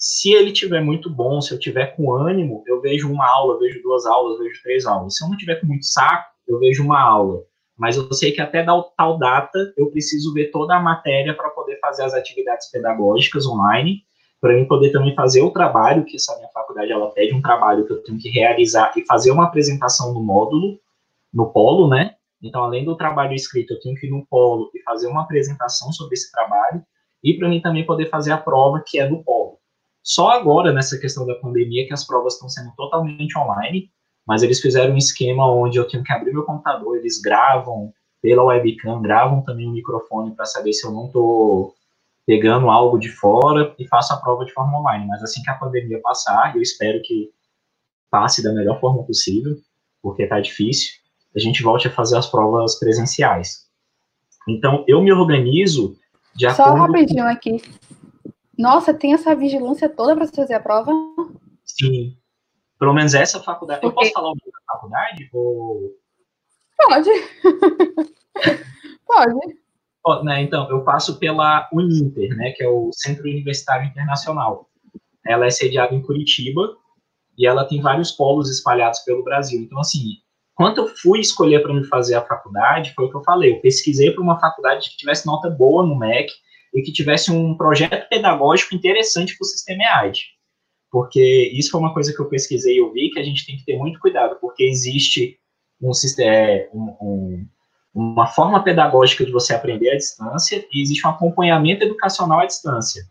[0.04, 3.82] se ele tiver muito bom, se eu tiver com ânimo, eu vejo uma aula, vejo
[3.82, 5.16] duas aulas, vejo três aulas.
[5.16, 7.42] Se eu não tiver com muito saco, eu vejo uma aula.
[7.74, 11.78] Mas eu sei que até tal data eu preciso ver toda a matéria para poder
[11.80, 14.02] fazer as atividades pedagógicas online,
[14.40, 17.86] para mim poder também fazer o trabalho que essa minha faculdade ela pede um trabalho
[17.86, 20.78] que eu tenho que realizar e fazer uma apresentação no módulo,
[21.32, 22.14] no polo, né?
[22.42, 25.90] Então, além do trabalho escrito, eu tenho que ir no polo e fazer uma apresentação
[25.92, 26.82] sobre esse trabalho
[27.22, 29.58] e para mim também poder fazer a prova que é do polo.
[30.02, 33.90] Só agora, nessa questão da pandemia, que as provas estão sendo totalmente online,
[34.26, 38.44] mas eles fizeram um esquema onde eu tenho que abrir meu computador, eles gravam pela
[38.44, 41.74] webcam, gravam também o microfone para saber se eu não estou
[42.26, 45.06] pegando algo de fora e faço a prova de forma online.
[45.06, 47.30] Mas assim que a pandemia passar, eu espero que
[48.10, 49.56] passe da melhor forma possível,
[50.02, 50.92] porque está difícil,
[51.34, 53.68] a gente volte a fazer as provas presenciais.
[54.48, 55.96] Então, eu me organizo
[56.34, 56.78] de Só acordo...
[56.78, 57.62] Só rapidinho aqui.
[58.56, 60.92] Nossa, tem essa vigilância toda para fazer a prova?
[61.64, 62.16] Sim.
[62.78, 63.80] Pelo menos essa faculdade.
[63.80, 63.96] Porque...
[63.96, 65.30] Eu posso falar o nome da faculdade?
[65.32, 65.96] Ou...
[66.76, 67.10] Pode.
[69.06, 69.63] Pode.
[70.22, 74.68] Né, então, eu passo pela Uninter, né, que é o Centro Universitário Internacional.
[75.26, 76.76] Ela é sediada em Curitiba
[77.38, 79.60] e ela tem vários polos espalhados pelo Brasil.
[79.62, 80.18] Então, assim,
[80.54, 83.60] quando eu fui escolher para me fazer a faculdade, foi o que eu falei, eu
[83.60, 86.30] pesquisei para uma faculdade que tivesse nota boa no MEC
[86.74, 90.34] e que tivesse um projeto pedagógico interessante para o sistema EAD
[90.94, 93.56] porque isso foi uma coisa que eu pesquisei e eu vi que a gente tem
[93.56, 95.36] que ter muito cuidado, porque existe
[95.82, 95.90] um,
[96.20, 97.48] é, um, um,
[97.94, 103.08] uma forma pedagógica de você aprender à distância e existe um acompanhamento educacional à distância.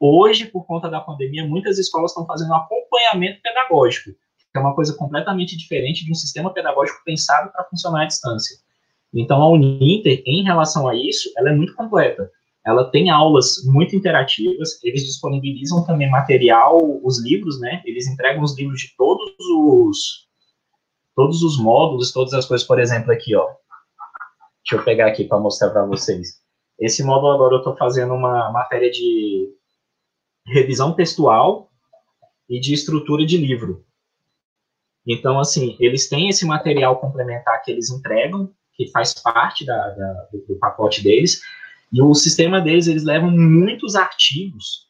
[0.00, 4.74] Hoje, por conta da pandemia, muitas escolas estão fazendo um acompanhamento pedagógico, que é uma
[4.74, 8.56] coisa completamente diferente de um sistema pedagógico pensado para funcionar à distância.
[9.12, 12.30] Então, a Uninter, em relação a isso, ela é muito completa
[12.64, 17.82] ela tem aulas muito interativas, eles disponibilizam também material, os livros, né?
[17.84, 20.24] Eles entregam os livros de todos os
[21.14, 23.48] todos os módulos, todas as coisas, por exemplo, aqui, ó.
[24.64, 26.40] Deixa eu pegar aqui para mostrar para vocês.
[26.78, 29.52] Esse módulo agora eu estou fazendo uma matéria de
[30.46, 31.70] revisão textual
[32.48, 33.84] e de estrutura de livro.
[35.06, 40.28] Então, assim, eles têm esse material complementar que eles entregam, que faz parte da, da,
[40.48, 41.40] do pacote deles,
[41.92, 44.88] e o sistema deles, eles levam muitos artigos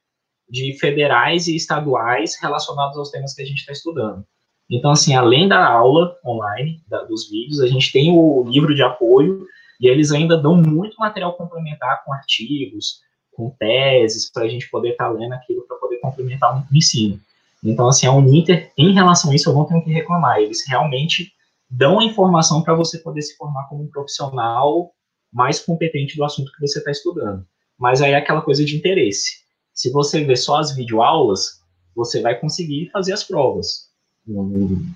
[0.48, 4.24] de federais e estaduais relacionados aos temas que a gente está estudando.
[4.70, 8.82] Então, assim, além da aula online, da, dos vídeos, a gente tem o livro de
[8.82, 9.46] apoio
[9.80, 13.00] e eles ainda dão muito material complementar com artigos,
[13.32, 17.20] com teses, para a gente poder estar tá lendo aquilo para poder complementar o ensino.
[17.62, 20.38] Então, assim, a Uninter, em relação a isso, eu não tenho que reclamar.
[20.38, 21.32] Eles realmente
[21.68, 24.92] dão a informação para você poder se formar como um profissional
[25.32, 27.44] mais competente do assunto que você está estudando.
[27.78, 29.38] Mas aí é aquela coisa de interesse.
[29.72, 31.60] Se você vê só as videoaulas,
[31.96, 33.88] você vai conseguir fazer as provas.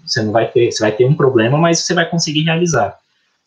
[0.05, 2.99] Você não vai ter, você vai ter um problema, mas você vai conseguir realizar.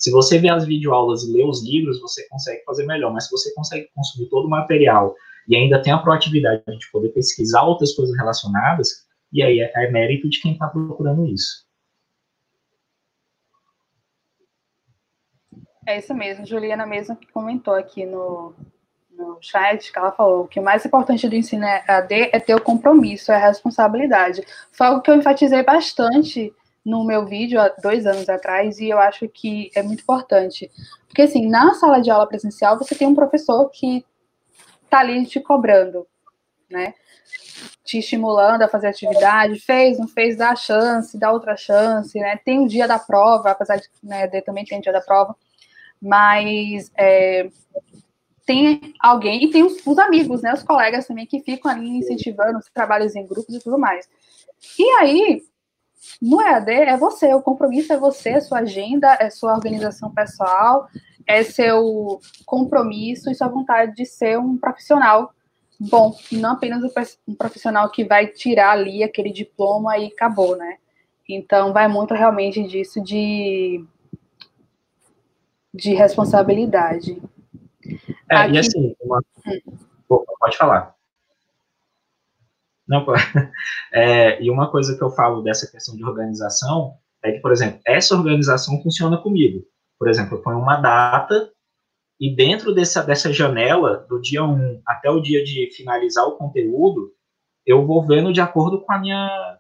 [0.02, 3.14] Se você vê as videoaulas e lê os livros, você consegue fazer melhor.
[3.14, 5.14] Mas se você consegue consumir todo o material
[5.48, 9.92] e ainda tem a proatividade de poder pesquisar outras coisas relacionadas, e aí é, é
[9.92, 11.68] mérito de quem está procurando isso.
[15.86, 18.56] É isso mesmo, Juliana mesmo que comentou aqui no,
[19.12, 22.62] no chat, que ela falou que o mais importante do ensino AD é ter o
[22.62, 24.44] compromisso, é a responsabilidade.
[24.72, 26.52] Foi algo que eu enfatizei bastante
[26.84, 30.72] no meu vídeo há dois anos atrás e eu acho que é muito importante.
[31.08, 34.06] Porque, assim, na sala de aula presencial, você tem um professor que
[34.84, 36.08] está ali te cobrando,
[36.70, 36.94] né?
[37.84, 42.38] Te estimulando a fazer atividade, fez, não fez, dá chance, dá outra chance, né?
[42.44, 45.36] Tem o dia da prova, apesar de né, também tem o dia da prova
[46.02, 47.48] mas é,
[48.46, 52.58] tem alguém, e tem os, os, amigos, né, os colegas também, que ficam ali incentivando
[52.58, 54.10] os trabalhos em grupos e tudo mais.
[54.80, 55.44] E aí,
[56.22, 60.88] no EAD, é você, o compromisso é você, é sua agenda, é sua organização pessoal,
[61.28, 65.34] é seu compromisso e sua vontade de ser um profissional
[65.80, 66.84] bom, e não apenas
[67.28, 70.78] um profissional que vai tirar ali aquele diploma e acabou, né?
[71.28, 73.84] Então, vai muito realmente disso de
[75.74, 77.22] de responsabilidade.
[78.30, 78.54] É, Aqui...
[78.54, 79.24] e assim, uma...
[80.08, 80.94] pode falar.
[82.92, 83.06] Não,
[83.94, 87.80] é, e uma coisa que eu falo dessa questão de organização é que, por exemplo,
[87.88, 89.64] essa organização funciona comigo.
[89.98, 91.50] Por exemplo, eu ponho uma data
[92.20, 97.14] e dentro dessa, dessa janela, do dia 1 até o dia de finalizar o conteúdo,
[97.66, 99.58] eu vou vendo de acordo com a minha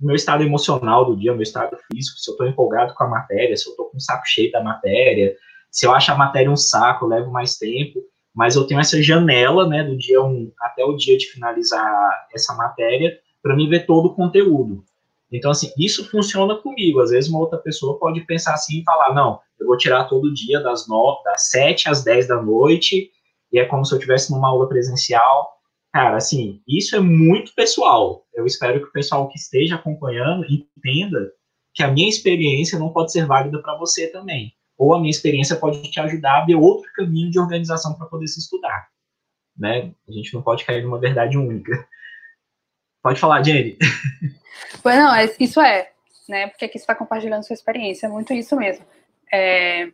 [0.00, 3.54] meu estado emocional do dia, meu estado físico, se eu estou empolgado com a matéria,
[3.54, 5.36] se eu estou com o saco cheio da matéria,
[5.70, 8.00] se eu acho a matéria um saco, levo mais tempo.
[8.34, 12.54] Mas eu tenho essa janela, né, do dia 1 até o dia de finalizar essa
[12.54, 14.84] matéria, para me ver todo o conteúdo.
[15.32, 17.00] Então, assim, isso funciona comigo.
[17.00, 20.34] Às vezes, uma outra pessoa pode pensar assim e falar: não, eu vou tirar todo
[20.34, 23.10] dia das, 9, das 7 às 10 da noite,
[23.52, 25.60] e é como se eu estivesse numa aula presencial.
[25.92, 28.24] Cara, assim, isso é muito pessoal.
[28.34, 31.32] Eu espero que o pessoal que esteja acompanhando entenda
[31.74, 34.52] que a minha experiência não pode ser válida para você também.
[34.80, 38.26] Ou a minha experiência pode te ajudar a ver outro caminho de organização para poder
[38.26, 38.88] se estudar.
[39.54, 39.92] Né?
[40.08, 41.86] A gente não pode cair numa verdade única.
[43.02, 43.76] Pode falar, Jenny.
[44.82, 45.90] Pois não, é, isso é,
[46.28, 46.46] né?
[46.46, 48.84] Porque aqui você está compartilhando sua experiência, é muito isso mesmo.
[49.32, 49.90] É,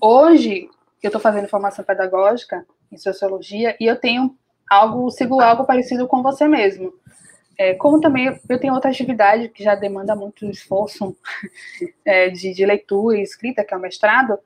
[0.00, 0.68] hoje,
[1.02, 4.36] eu estou fazendo formação pedagógica em sociologia e eu tenho
[4.70, 6.92] algo, sigo algo parecido com você mesmo.
[7.58, 11.16] É, como também eu tenho outra atividade que já demanda muito esforço
[12.04, 14.38] é, de, de, leitura e escrita, que é o mestrado,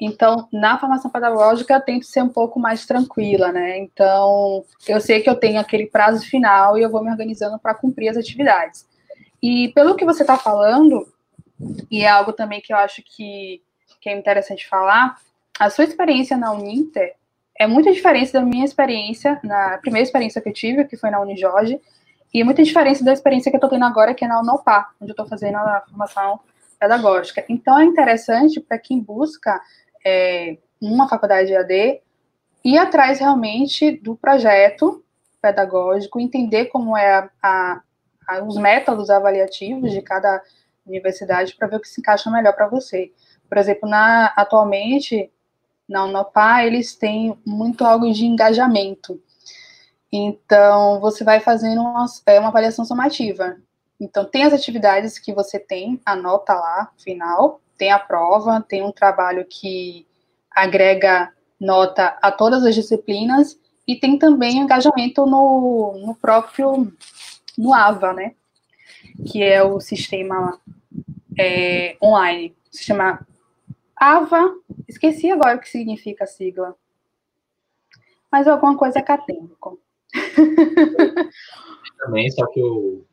[0.00, 3.78] então na formação pedagógica eu tento ser um pouco mais tranquila, né?
[3.78, 7.74] Então eu sei que eu tenho aquele prazo final e eu vou me organizando para
[7.74, 8.86] cumprir as atividades.
[9.42, 11.06] E pelo que você está falando,
[11.90, 13.62] e é algo também que eu acho que,
[14.00, 15.16] que é interessante falar,
[15.58, 17.14] a sua experiência na Uninter
[17.58, 21.20] é muito diferente da minha experiência, na primeira experiência que eu tive, que foi na
[21.20, 21.80] Unijorge,
[22.36, 25.10] e muita diferença da experiência que eu estou tendo agora, que é na Unopar, onde
[25.10, 26.38] eu estou fazendo a formação
[26.78, 27.42] pedagógica.
[27.48, 29.58] Então, é interessante para quem busca
[30.04, 32.02] é, uma faculdade de AD
[32.62, 35.02] ir atrás realmente do projeto
[35.40, 37.80] pedagógico, entender como é a, a,
[38.28, 40.42] a, os métodos avaliativos de cada
[40.86, 43.12] universidade para ver o que se encaixa melhor para você.
[43.48, 45.32] Por exemplo, na, atualmente,
[45.88, 49.18] na Unopar, eles têm muito algo de engajamento.
[50.12, 53.56] Então, você vai fazendo uma, é, uma avaliação somativa.
[54.00, 58.82] Então, tem as atividades que você tem, a nota lá, final, tem a prova, tem
[58.82, 60.06] um trabalho que
[60.50, 66.92] agrega nota a todas as disciplinas, e tem também engajamento no, no próprio,
[67.56, 68.34] no AVA, né?
[69.30, 70.60] Que é o sistema
[71.38, 73.26] é, online, sistema
[73.94, 74.54] AVA,
[74.88, 76.74] esqueci agora o que significa a sigla,
[78.30, 79.80] mas alguma coisa acadêmico.
[81.98, 83.04] Também, só que o.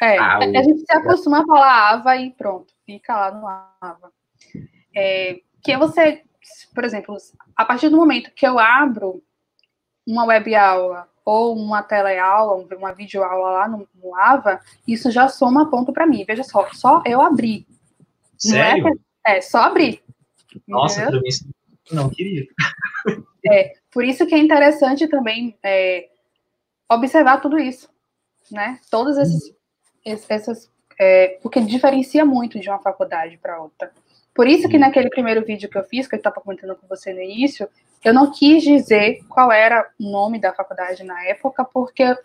[0.00, 0.42] É, ah, o...
[0.42, 3.46] a gente se acostuma a falar AVA e pronto, fica lá no
[3.80, 4.12] AVA.
[4.94, 6.22] É, que você,
[6.74, 7.16] por exemplo,
[7.56, 9.22] a partir do momento que eu abro
[10.06, 15.70] uma web aula ou uma teleaula, uma videoaula lá no, no AVA, isso já soma
[15.70, 16.24] ponto para mim.
[16.26, 17.66] Veja só, só eu abri.
[18.36, 18.82] Sério?
[18.82, 18.90] Não
[19.26, 20.02] é, é só abrir.
[20.66, 21.28] Nossa, para mim
[21.92, 22.44] não queria.
[23.46, 26.08] É, por isso que é interessante também é,
[26.94, 27.88] observar tudo isso,
[28.50, 28.78] né?
[28.90, 29.54] Todas essas,
[30.30, 33.90] essas é, porque diferencia muito de uma faculdade para outra.
[34.34, 34.80] Por isso que uhum.
[34.80, 37.68] naquele primeiro vídeo que eu fiz, que eu estava comentando com você no início,
[38.04, 42.16] eu não quis dizer qual era o nome da faculdade na época, porque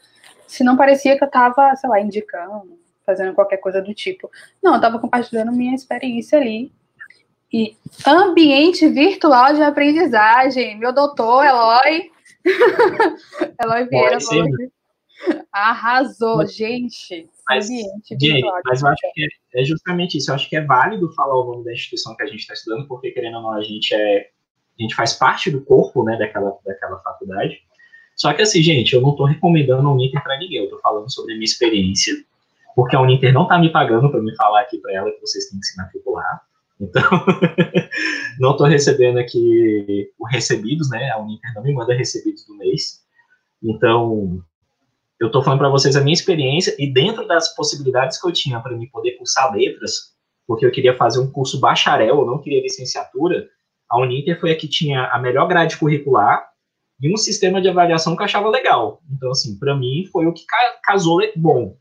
[0.48, 4.30] se não parecia que eu estava, sei lá, indicando, fazendo qualquer coisa do tipo.
[4.64, 6.72] Não, eu estava compartilhando minha experiência ali.
[7.52, 12.12] E ambiente virtual de aprendizagem, meu doutor Eloy
[13.62, 14.72] Eloy Vieira falou que
[15.52, 17.28] arrasou, mas, gente.
[17.50, 18.16] Mas, gente,
[18.66, 20.32] mas eu acho que é, é, justamente isso.
[20.32, 22.88] Eu acho que é válido falar o nome da instituição que a gente está estudando,
[22.88, 24.30] porque, querendo ou não, a gente é.
[24.80, 27.60] A gente faz parte do corpo né, daquela, daquela faculdade.
[28.16, 31.12] Só que assim, gente, eu não estou recomendando a Uninter para ninguém, eu estou falando
[31.12, 32.14] sobre a minha experiência,
[32.76, 35.50] porque a Uninter não está me pagando para me falar aqui para ela que vocês
[35.50, 36.42] têm que se matricular.
[36.80, 37.02] Então,
[38.40, 41.10] não estou recebendo aqui o recebidos, né?
[41.12, 43.02] A Uninter não me manda recebidos do mês.
[43.64, 44.44] Então,
[45.20, 48.60] eu estou falando para vocês a minha experiência e dentro das possibilidades que eu tinha
[48.60, 52.62] para me poder cursar letras, porque eu queria fazer um curso bacharel, eu não queria
[52.62, 53.48] licenciatura,
[53.90, 56.48] a Uninter foi a que tinha a melhor grade curricular
[57.02, 59.02] e um sistema de avaliação que eu achava legal.
[59.12, 60.44] Então, assim, para mim foi o que
[60.84, 61.76] casou bom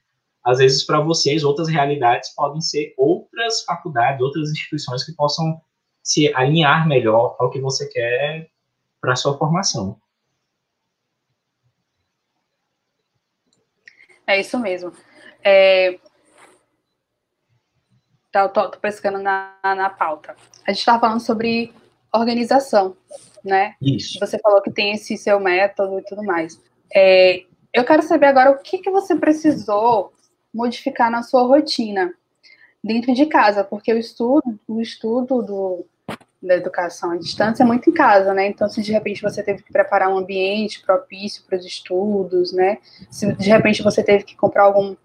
[0.47, 5.61] às vezes para vocês outras realidades podem ser outras faculdades, outras instituições que possam
[6.05, 8.49] se alinhar melhor ao que você quer
[9.01, 10.01] para a sua formação.
[14.25, 14.93] É isso mesmo.
[15.43, 15.99] É...
[18.31, 20.37] Tá, tô, tô pescando na, na pauta.
[20.65, 21.75] A gente estava falando sobre
[22.15, 22.97] organização,
[23.45, 23.75] né?
[23.83, 24.21] Isso.
[24.21, 26.61] Você falou que tem esse seu método e tudo mais.
[26.95, 30.13] É, eu quero saber agora o que, que você precisou
[30.57, 32.13] modificar na sua rotina
[32.83, 35.87] dentro de casa, porque o estudo, o estudo do,
[36.43, 38.49] da educação à distância é muito em casa, né?
[38.49, 42.79] Então, se de repente você teve que preparar um ambiente propício para os estudos, né?
[43.11, 44.97] Se de repente você teve que comprar algum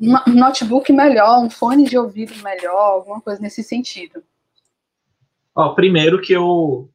[0.00, 4.22] um notebook melhor, um fone de ouvido melhor, alguma coisa nesse sentido.
[5.54, 6.90] Ó, primeiro que eu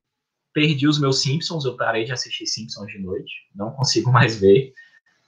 [0.53, 4.73] perdi os meus Simpsons, eu parei de assistir Simpsons de noite, não consigo mais ver.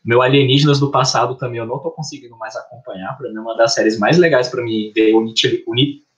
[0.03, 3.55] Meu Alienígenas do passado também eu não tô conseguindo mais acompanhar, para mim é uma
[3.55, 5.13] das séries mais legais para mim ver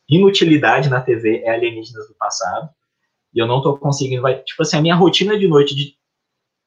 [0.09, 2.69] inutilidade na TV é Alienígenas do passado.
[3.33, 5.95] E eu não tô conseguindo, vai, tipo assim, a minha rotina de noite de,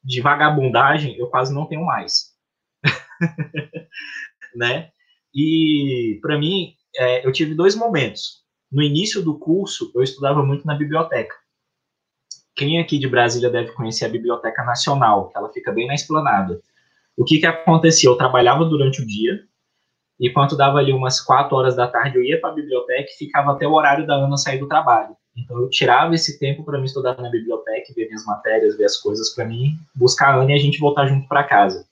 [0.02, 2.34] de vagabundagem eu quase não tenho mais.
[4.54, 4.90] né?
[5.34, 8.44] E para mim, é, eu tive dois momentos.
[8.70, 11.34] No início do curso, eu estudava muito na biblioteca.
[12.54, 16.60] Quem aqui de Brasília deve conhecer a Biblioteca Nacional, que ela fica bem na esplanada.
[17.16, 18.08] O que que acontecia?
[18.08, 19.42] Eu trabalhava durante o dia,
[20.18, 23.18] e quando dava ali umas quatro horas da tarde, eu ia para a biblioteca e
[23.18, 25.14] ficava até o horário da Ana sair do trabalho.
[25.36, 28.96] Então eu tirava esse tempo para me estudar na biblioteca, ver minhas matérias, ver as
[28.96, 31.86] coisas para mim, buscar a Ana e a gente voltar junto para casa.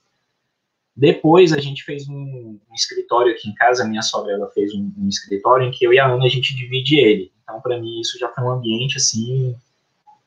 [0.96, 4.90] Depois a gente fez um, um, escritório aqui em casa, minha sogra ela fez um,
[4.96, 7.30] um, escritório em que eu e a Ana a gente divide ele.
[7.42, 9.54] Então para mim isso já foi um ambiente assim,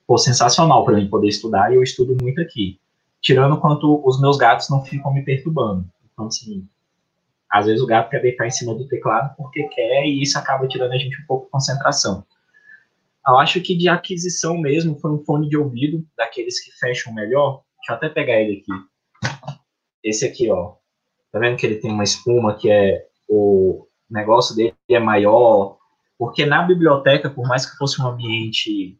[0.05, 2.77] pô, sensacional para mim poder estudar e eu estudo muito aqui.
[3.28, 5.86] Tirando quanto os meus gatos não ficam me perturbando.
[6.13, 6.66] Então assim,
[7.50, 10.66] às vezes o gato quer deitar em cima do teclado porque quer e isso acaba
[10.66, 12.26] tirando a gente um pouco de concentração.
[13.28, 17.63] Eu acho que de aquisição mesmo foi um fone de ouvido daqueles que fecham melhor.
[17.80, 18.72] Deixa eu até pegar ele aqui
[20.02, 20.76] esse aqui, ó.
[21.34, 25.78] Tá vendo que ele tem uma espuma que é o negócio dele é maior,
[26.18, 28.98] porque na biblioteca, por mais que fosse um ambiente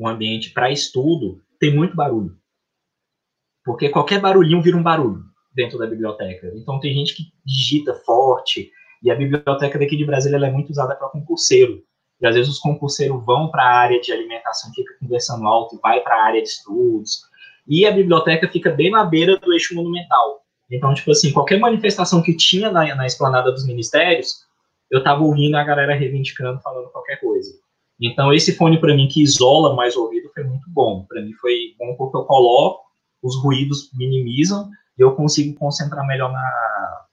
[0.00, 2.41] um ambiente para estudo, tem muito barulho.
[3.64, 5.22] Porque qualquer barulhinho vira um barulho
[5.54, 6.52] dentro da biblioteca.
[6.56, 8.70] Então tem gente que digita forte,
[9.02, 11.82] e a biblioteca daqui de Brasília é muito usada para concurseiro.
[12.20, 15.80] E às vezes os concurseiros vão para a área de alimentação, fica conversando alto, e
[15.80, 17.22] vai para a área de estudos,
[17.66, 20.42] e a biblioteca fica bem na beira do eixo monumental.
[20.70, 24.44] Então, tipo assim, qualquer manifestação que tinha na, na esplanada dos ministérios,
[24.90, 27.52] eu tava ouvindo a galera reivindicando, falando qualquer coisa.
[28.00, 31.04] Então, esse fone para mim que isola mais o ouvido foi muito bom.
[31.08, 32.82] Para mim foi bom porque eu coloco,
[33.22, 37.06] os ruídos minimizam e eu consigo concentrar melhor na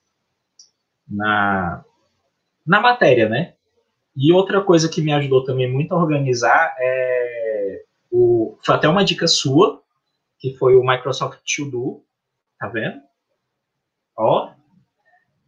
[1.08, 1.84] na,
[2.64, 3.54] na matéria, né?
[4.16, 9.04] E outra coisa que me ajudou também muito a organizar é o foi até uma
[9.04, 9.82] dica sua
[10.38, 12.04] que foi o Microsoft To Do,
[12.58, 12.98] tá vendo?
[14.16, 14.50] Ó,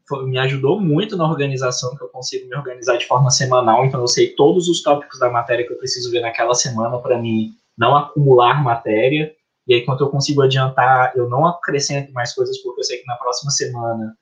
[0.06, 4.00] foi, me ajudou muito na organização, que eu consigo me organizar de forma semanal, então
[4.00, 7.54] eu sei todos os tópicos da matéria que eu preciso ver naquela semana para mim
[7.76, 9.34] não acumular matéria,
[9.66, 13.06] e aí quando eu consigo adiantar, eu não acrescento mais coisas, porque eu sei que
[13.06, 14.16] na próxima semana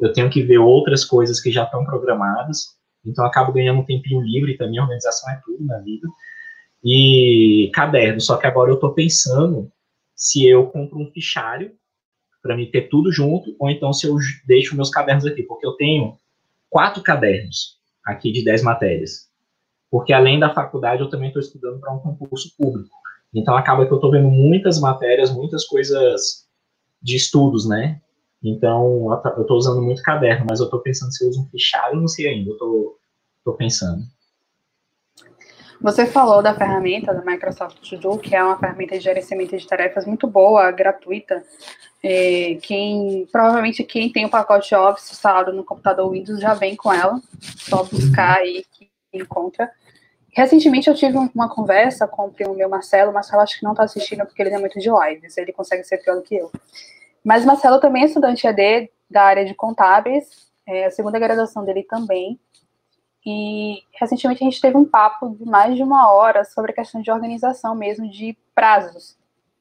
[0.00, 3.84] eu tenho que ver outras coisas que já estão programadas, então eu acabo ganhando um
[3.84, 6.08] tempinho livre, também a organização é tudo na vida.
[6.82, 9.70] E caderno, só que agora eu estou pensando
[10.14, 11.72] se eu compro um fichário
[12.42, 15.72] para me ter tudo junto, ou então se eu deixo meus cadernos aqui, porque eu
[15.72, 16.18] tenho
[16.68, 19.30] quatro cadernos aqui de dez matérias.
[19.90, 22.94] Porque além da faculdade, eu também estou estudando para um concurso público.
[23.34, 26.46] Então acaba que eu estou vendo muitas matérias, muitas coisas
[27.02, 28.00] de estudos, né?
[28.42, 32.00] Então eu estou usando muito caderno, mas eu estou pensando se eu uso um fichário,
[32.00, 32.96] não sei ainda, eu
[33.38, 34.02] estou pensando.
[35.80, 39.66] Você falou da ferramenta da Microsoft To Do, que é uma ferramenta de gerenciamento de
[39.66, 41.44] tarefas muito boa, gratuita.
[42.02, 46.92] É, quem provavelmente quem tem o pacote Office instalado no computador Windows já vem com
[46.92, 47.20] ela,
[47.56, 49.70] só buscar aí que encontra.
[50.34, 53.84] Recentemente eu tive uma conversa com o primo meu Marcelo, Marcelo acho que não está
[53.84, 56.50] assistindo porque ele é muito de lives, ele consegue ser pior do que eu.
[57.22, 61.84] Mas Marcelo também é estudante ED da área de contábeis, é a segunda graduação dele
[61.84, 62.38] também,
[63.24, 67.00] e recentemente a gente teve um papo de mais de uma hora sobre a questão
[67.00, 69.16] de organização mesmo, de prazos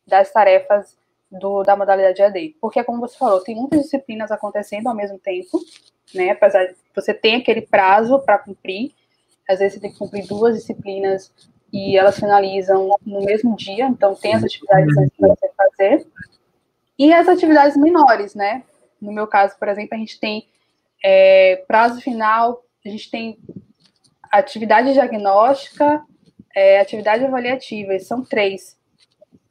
[0.05, 0.97] das tarefas
[1.31, 2.55] do, da modalidade AD.
[2.59, 5.59] Porque, como você falou, tem muitas disciplinas acontecendo ao mesmo tempo,
[6.13, 6.31] né?
[6.31, 8.91] Apesar de você ter aquele prazo para cumprir,
[9.49, 11.31] às vezes você tem que cumprir duas disciplinas
[11.71, 16.07] e elas finalizam no mesmo dia, então tem as atividades antes para você fazer.
[16.97, 18.63] E as atividades menores, né?
[19.01, 20.47] No meu caso, por exemplo, a gente tem
[21.03, 23.39] é, prazo final a gente tem
[24.31, 26.03] atividade diagnóstica,
[26.55, 28.77] é, atividade avaliativa, são três.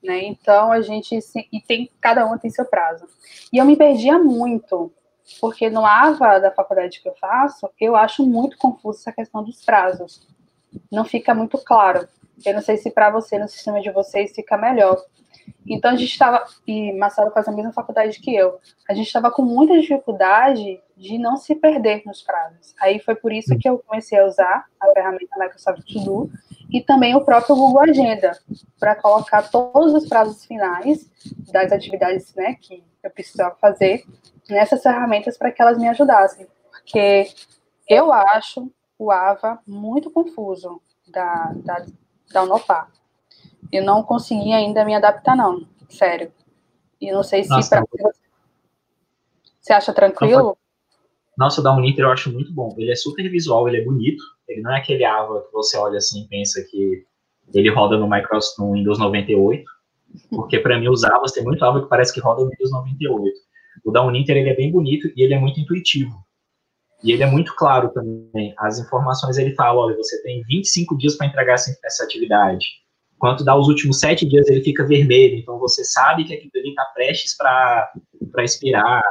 [0.03, 0.25] Né?
[0.25, 1.19] Então a gente
[1.53, 3.07] e tem cada uma tem seu prazo.
[3.53, 4.93] E eu me perdia muito,
[5.41, 9.65] porque no AVA da faculdade que eu faço, eu acho muito confuso essa questão dos
[9.65, 10.27] prazos.
[10.91, 12.09] Não fica muito claro.
[12.45, 15.03] Eu não sei se para você, no sistema de vocês, fica melhor.
[15.67, 19.31] Então a gente estava, e Marcelo faz a mesma faculdade que eu, a gente estava
[19.31, 22.75] com muita dificuldade de não se perder nos prazos.
[22.81, 26.31] Aí foi por isso que eu comecei a usar a ferramenta Microsoft To Do
[26.73, 28.33] e também o próprio Google Agenda,
[28.81, 31.11] para colocar todos os prazos finais
[31.53, 34.05] das atividades né, que eu precisava fazer
[34.49, 36.47] nessas ferramentas para que elas me ajudassem.
[36.71, 37.27] Porque
[37.87, 41.85] eu acho o AVA muito confuso da, da,
[42.33, 42.91] da Unopar.
[43.71, 45.67] Eu não consegui ainda me adaptar, não.
[45.91, 46.33] Sério.
[47.01, 48.13] E não sei se Nossa, pra...
[49.61, 50.57] você acha tranquilo.
[51.37, 52.75] Nossa, o da Uninter eu acho muito bom.
[52.79, 54.23] Ele é super visual, ele é bonito.
[54.53, 57.05] Ele não é aquele Ava que você olha assim e pensa que
[57.55, 59.65] ele roda no Microsoft no Windows 98.
[60.31, 63.33] Porque para mim os Avas tem muito Ava que parece que roda no Windows 98.
[63.85, 66.13] O da Uninter ele é bem bonito e ele é muito intuitivo.
[67.03, 68.55] E ele é muito claro também.
[68.59, 72.67] As informações ele fala, olha, você tem 25 dias para entregar essa, atividade.
[73.19, 75.37] Quanto dá os últimos sete dias, ele fica vermelho.
[75.37, 77.93] Então você sabe que aquilo ali está prestes para
[78.39, 79.03] expirar.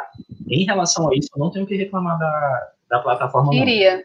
[0.48, 3.54] Em relação a isso, eu não tenho que reclamar da, da plataforma.
[3.56, 4.04] Iria.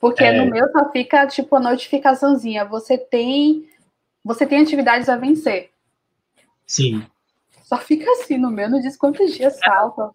[0.00, 0.44] Porque é...
[0.44, 2.64] no meu só fica tipo a notificaçãozinha.
[2.64, 3.68] Você tem
[4.24, 5.70] você tem atividades a vencer.
[6.66, 7.06] Sim.
[7.62, 10.12] Só fica assim no meu, não diz quantos dias faltam.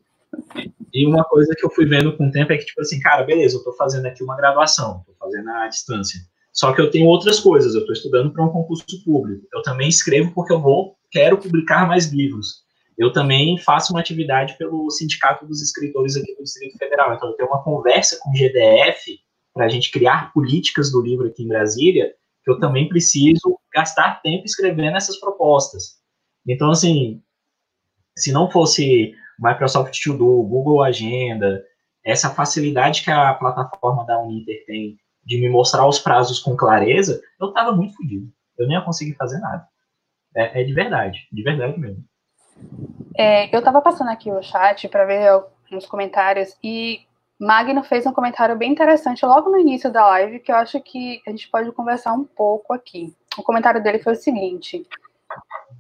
[0.94, 3.24] E uma coisa que eu fui vendo com o tempo é que, tipo assim, cara,
[3.24, 6.20] beleza, eu tô fazendo aqui uma graduação, tô fazendo à distância.
[6.52, 9.48] Só que eu tenho outras coisas, eu tô estudando para um concurso público.
[9.54, 12.66] Eu também escrevo porque eu vou, quero publicar mais livros.
[12.98, 17.14] Eu também faço uma atividade pelo Sindicato dos Escritores aqui do Distrito Federal.
[17.14, 19.18] Então, eu tenho uma conversa com o GDF
[19.54, 22.14] para a gente criar políticas do livro aqui em Brasília,
[22.46, 26.00] eu também preciso gastar tempo escrevendo essas propostas.
[26.48, 27.22] Então, assim,
[28.18, 31.64] se não fosse Microsoft To Do, Google Agenda,
[32.04, 37.22] essa facilidade que a plataforma da Uninter tem de me mostrar os prazos com clareza,
[37.40, 38.28] eu estava muito fodido.
[38.58, 39.68] Eu nem ia conseguir fazer nada.
[40.36, 42.04] É, é de verdade, de verdade mesmo.
[43.16, 47.02] É, eu estava passando aqui o chat para ver alguns comentários e
[47.42, 51.24] Magno fez um comentário bem interessante logo no início da live que eu acho que
[51.26, 53.16] a gente pode conversar um pouco aqui.
[53.36, 54.88] O comentário dele foi o seguinte: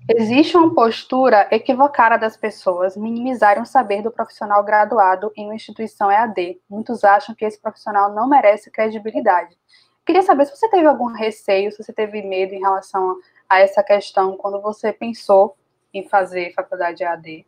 [0.09, 6.11] Existe uma postura equivocada das pessoas minimizarem o saber do profissional graduado em uma instituição
[6.11, 6.59] EAD.
[6.67, 9.55] Muitos acham que esse profissional não merece credibilidade.
[10.03, 13.83] Queria saber se você teve algum receio, se você teve medo em relação a essa
[13.83, 15.55] questão quando você pensou
[15.93, 17.45] em fazer faculdade EAD.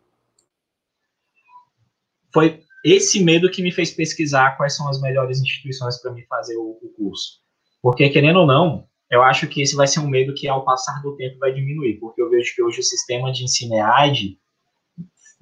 [2.32, 6.56] Foi esse medo que me fez pesquisar quais são as melhores instituições para me fazer
[6.56, 7.40] o, o curso.
[7.80, 11.00] Porque, querendo ou não, eu acho que esse vai ser um medo que, ao passar
[11.02, 14.38] do tempo, vai diminuir, porque eu vejo que hoje o sistema de ensino EAD,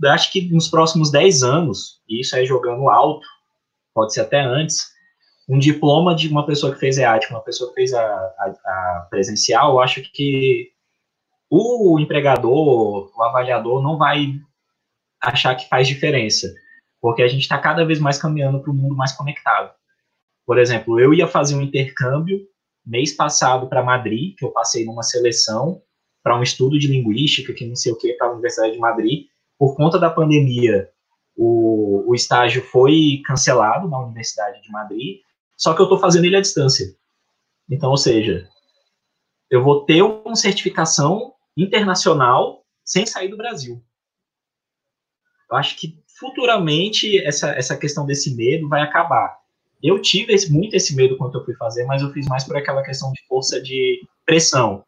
[0.05, 3.27] acho que nos próximos 10 anos, e isso é jogando alto,
[3.95, 4.93] pode ser até antes,
[5.49, 9.07] um diploma de uma pessoa que fez EAD, uma pessoa que fez a, a, a
[9.11, 10.71] presencial, eu acho que
[11.51, 14.35] o empregador, o avaliador, não vai
[15.21, 16.53] achar que faz diferença,
[17.03, 19.75] porque a gente está cada vez mais caminhando para um mundo mais conectado.
[20.47, 22.47] Por exemplo, eu ia fazer um intercâmbio
[22.87, 25.83] mês passado para Madrid, que eu passei numa seleção
[26.23, 29.27] para um estudo de linguística, que não sei o que, para a Universidade de Madrid.
[29.59, 30.89] Por conta da pandemia,
[31.37, 35.21] o, o estágio foi cancelado na Universidade de Madrid,
[35.57, 36.87] só que eu estou fazendo ele à distância.
[37.69, 38.49] Então, ou seja,
[39.51, 43.83] eu vou ter uma certificação internacional sem sair do Brasil.
[45.51, 49.37] Eu acho que futuramente essa, essa questão desse medo vai acabar.
[49.83, 52.57] Eu tive esse, muito esse medo quando eu fui fazer, mas eu fiz mais por
[52.57, 54.85] aquela questão de força de pressão.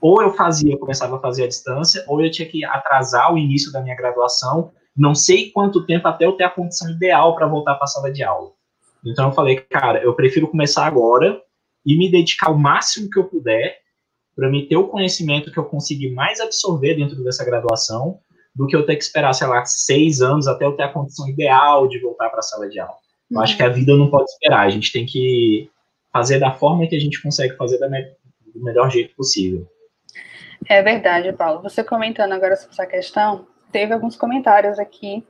[0.00, 3.38] Ou eu fazia, eu começava a fazer à distância, ou eu tinha que atrasar o
[3.38, 7.46] início da minha graduação, não sei quanto tempo até eu ter a condição ideal para
[7.46, 8.52] voltar para a sala de aula.
[9.04, 11.38] Então eu falei, cara, eu prefiro começar agora
[11.84, 13.76] e me dedicar o máximo que eu puder
[14.34, 18.18] para me ter o conhecimento que eu conseguir mais absorver dentro dessa graduação
[18.54, 21.28] do que eu ter que esperar, sei lá, seis anos até eu ter a condição
[21.28, 22.96] ideal de voltar para a sala de aula.
[23.30, 24.66] Eu acho que a vida não pode esperar.
[24.66, 25.70] A gente tem que
[26.12, 28.02] fazer da forma que a gente consegue fazer me
[28.54, 29.66] do melhor jeito possível.
[30.68, 31.62] É verdade, Paulo.
[31.62, 35.26] Você comentando agora sobre essa questão, teve alguns comentários aqui.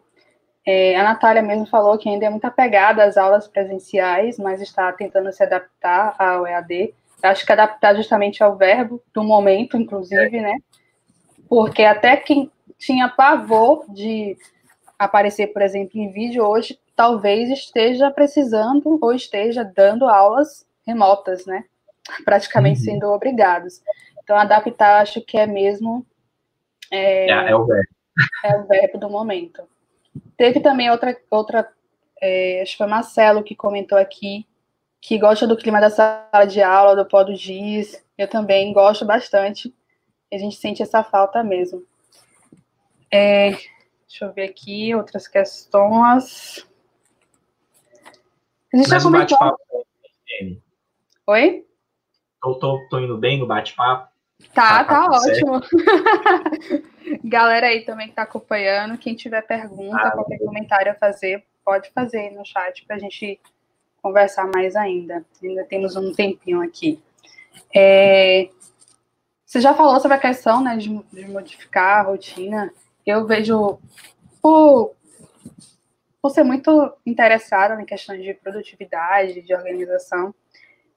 [0.67, 4.93] É, a Natália mesmo falou que ainda é muito apegada às aulas presenciais, mas está
[4.93, 6.95] tentando se adaptar ao EAD.
[7.23, 10.55] Acho que adaptar justamente ao verbo do momento, inclusive, né?
[11.49, 12.51] Porque até quem
[12.83, 14.37] tinha pavor de
[14.99, 21.65] aparecer, por exemplo, em vídeo hoje talvez esteja precisando ou esteja dando aulas remotas, né?
[22.25, 22.85] Praticamente uhum.
[22.85, 23.81] sendo obrigados.
[24.23, 26.05] Então, adaptar, acho que é mesmo.
[26.91, 27.93] É, é, é, o verbo.
[28.45, 29.63] É o verbo do momento.
[30.37, 31.67] Teve também outra, outra
[32.21, 34.47] é, acho que foi Marcelo que comentou aqui,
[35.01, 38.05] que gosta do clima da sala de aula, do pó do giz.
[38.19, 39.73] Eu também gosto bastante.
[40.33, 41.83] A gente sente essa falta mesmo.
[43.13, 46.67] É, deixa eu ver aqui outras questões.
[48.73, 49.59] A gente Mas já comentou.
[51.27, 51.67] Oi?
[52.41, 54.11] Tô, tô, tô, indo bem no bate-papo.
[54.55, 55.61] Tá, tá, tá ótimo.
[57.23, 61.91] Galera aí também que tá acompanhando, quem tiver pergunta, ah, qualquer comentário a fazer, pode
[61.91, 63.39] fazer aí no chat pra gente
[64.03, 65.25] conversar mais ainda.
[65.43, 67.01] Ainda temos um tempinho aqui.
[67.75, 68.49] É...
[69.45, 72.73] Você já falou sobre a questão né, de, de modificar a rotina.
[73.07, 73.79] Eu vejo,
[74.41, 74.95] por,
[76.21, 80.35] por ser muito interessada em questões de produtividade, de organização,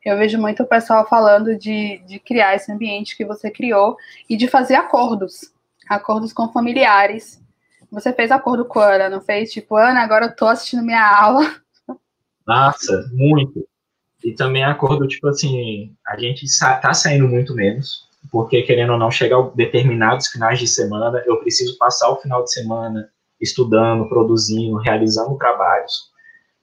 [0.04, 3.98] eu vejo muito o pessoal falando de, de criar esse ambiente que você criou
[4.30, 5.56] e de fazer acordos
[5.88, 7.42] acordos com familiares.
[7.92, 9.52] Você fez acordo com a Ana, não fez?
[9.52, 11.56] Tipo, Ana, agora eu tô assistindo minha aula.
[12.46, 13.68] Nossa, muito.
[14.24, 18.05] E também acordo, tipo assim, a gente tá saindo muito menos,
[18.36, 22.44] porque querendo ou não, chega a determinados finais de semana, eu preciso passar o final
[22.44, 23.10] de semana
[23.40, 26.12] estudando, produzindo, realizando trabalhos.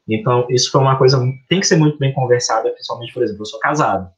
[0.07, 1.19] Então, isso foi uma coisa
[1.49, 4.11] tem que ser muito bem conversada, principalmente, por exemplo, eu sou casado.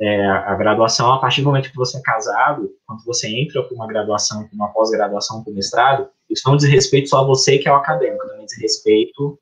[0.00, 3.74] É, a graduação, a partir do momento que você é casado, quando você entra para
[3.74, 7.58] uma graduação, para uma pós-graduação, para o mestrado, isso não diz respeito só a você
[7.58, 9.38] que é o acadêmico, também diz respeito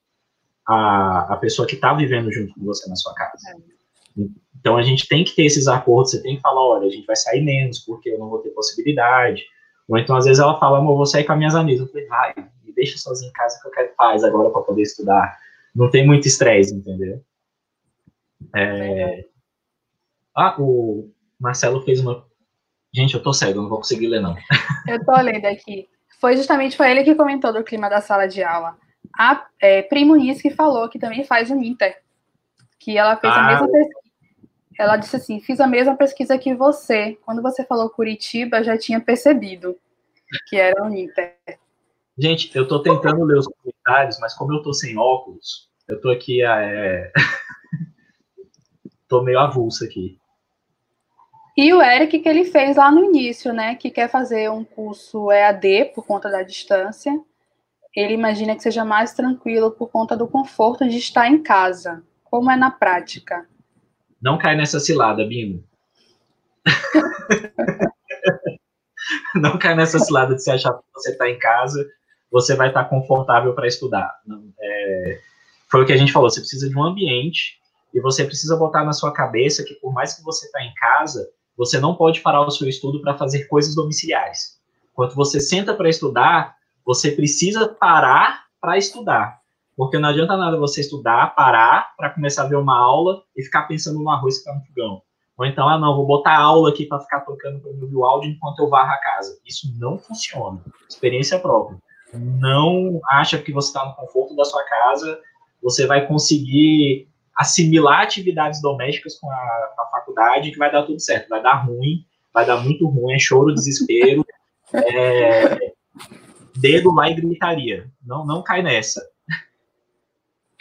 [0.67, 3.37] a, a pessoa que está vivendo junto com você na sua casa.
[3.47, 4.23] É.
[4.59, 7.05] Então a gente tem que ter esses acordos, você tem que falar, olha, a gente
[7.05, 9.43] vai sair menos porque eu não vou ter possibilidade.
[9.87, 11.81] Ou então às vezes ela fala, amor, eu vou sair com as minhas amigas.
[11.81, 12.33] Eu falei, vai,
[12.63, 15.37] me deixa sozinho em casa que eu quero paz agora para poder estudar.
[15.73, 17.23] Não tem muito estresse, entendeu?
[18.55, 19.25] É...
[20.35, 22.25] Ah, o Marcelo fez uma.
[22.93, 24.35] Gente, eu tô cego, eu não vou conseguir ler, não.
[24.87, 25.87] Eu tô lendo aqui.
[26.19, 28.77] Foi justamente foi ele que comentou do clima da sala de aula.
[29.17, 31.97] A é, Primo Muniz que falou que também faz o Inter.
[32.79, 34.08] Que ela fez ah, a mesma pesquisa.
[34.79, 37.17] Ela disse assim: fiz a mesma pesquisa que você.
[37.25, 39.77] Quando você falou Curitiba, já tinha percebido
[40.47, 41.35] que era o Inter.
[42.17, 46.09] Gente, eu tô tentando ler os comentários, mas como eu tô sem óculos, eu tô
[46.09, 46.41] aqui.
[46.41, 47.11] É...
[49.05, 50.17] tô meio avulso aqui.
[51.57, 53.75] E o Eric, que ele fez lá no início, né?
[53.75, 57.19] Que quer fazer um curso EAD por conta da distância.
[57.93, 62.01] Ele imagina que seja mais tranquilo por conta do conforto de estar em casa.
[62.23, 63.45] Como é na prática?
[64.21, 65.63] Não cai nessa cilada, Bino.
[69.35, 71.87] Não cai nessa cilada de se achar que você está em casa,
[72.31, 74.13] você vai estar confortável para estudar.
[74.59, 75.19] É,
[75.69, 77.59] foi o que a gente falou, você precisa de um ambiente
[77.93, 81.29] e você precisa botar na sua cabeça que por mais que você está em casa,
[81.57, 84.59] você não pode parar o seu estudo para fazer coisas domiciliares.
[84.93, 86.55] Quando você senta para estudar,
[86.85, 89.39] você precisa parar para estudar.
[89.79, 93.63] Porque não adianta nada você estudar, parar para começar a ver uma aula e ficar
[93.63, 95.01] pensando no arroz que está no fogão.
[95.37, 98.29] Ou então, ah, não, vou botar aula aqui para ficar tocando para ouvir o áudio
[98.29, 99.39] enquanto eu varro a casa.
[99.45, 100.61] Isso não funciona.
[100.89, 101.77] Experiência própria.
[102.13, 105.17] Não acha que você está no conforto da sua casa,
[105.63, 110.99] você vai conseguir assimilar atividades domésticas com a, com a, faculdade que vai dar tudo
[110.99, 111.29] certo.
[111.29, 114.25] Vai dar ruim, vai dar muito ruim, é choro, desespero,
[114.75, 115.57] é,
[116.57, 117.89] dedo lá e gritaria.
[118.05, 119.01] Não, não cai nessa.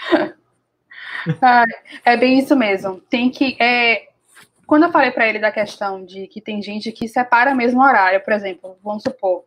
[2.05, 3.01] É bem isso mesmo.
[3.11, 3.57] Tem que.
[3.61, 4.09] É,
[4.67, 8.23] quando eu falei para ele da questão de que tem gente que separa mesmo horário,
[8.23, 9.45] por exemplo, vamos supor,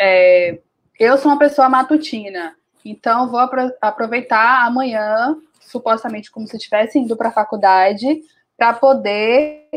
[0.00, 0.60] é,
[0.98, 3.40] eu sou uma pessoa matutina, então vou
[3.80, 8.22] aproveitar amanhã supostamente como se estivesse indo para a faculdade
[8.56, 9.68] para poder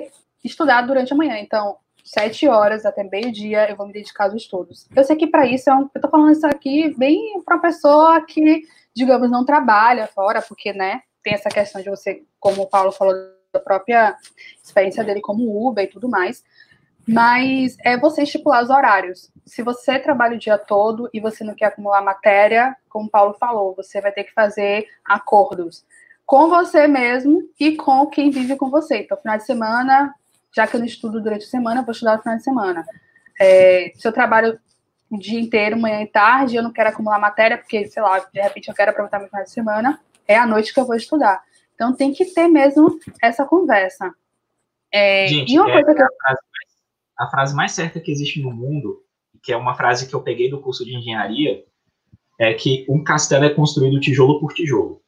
[0.44, 1.38] estudar durante a manhã.
[1.38, 4.88] Então, sete horas até meio-dia eu vou me dedicar aos estudos.
[4.96, 8.22] Eu sei que para isso é um, eu tô falando isso aqui bem para pessoa
[8.26, 8.64] que,
[8.96, 13.14] digamos, não trabalha fora, porque, né, tem essa questão de você, como o Paulo falou
[13.52, 14.16] da própria
[14.64, 16.44] experiência dele como Uber e tudo mais.
[17.08, 19.30] Mas é você estipular os horários.
[19.46, 23.34] Se você trabalha o dia todo e você não quer acumular matéria, como o Paulo
[23.34, 25.86] falou, você vai ter que fazer acordos
[26.26, 29.00] com você mesmo e com quem vive com você.
[29.00, 30.16] Então, final de semana,
[30.56, 32.86] já que eu não estudo durante a semana, eu vou estudar no final de semana.
[33.40, 34.58] É, se eu trabalho
[35.16, 38.42] o dia inteiro, manhã e tarde, eu não quero acumular matéria, porque, sei lá, de
[38.42, 41.44] repente eu quero aproveitar meu final de semana, é à noite que eu vou estudar.
[41.76, 44.14] Então, tem que ter mesmo essa conversa.
[44.92, 46.06] É, Gente, e uma é coisa que eu...
[46.06, 46.72] a, frase mais,
[47.18, 49.04] a frase mais certa que existe no mundo
[49.44, 51.66] que é uma frase que eu peguei do curso de engenharia,
[52.40, 55.03] é que um castelo é construído tijolo por tijolo.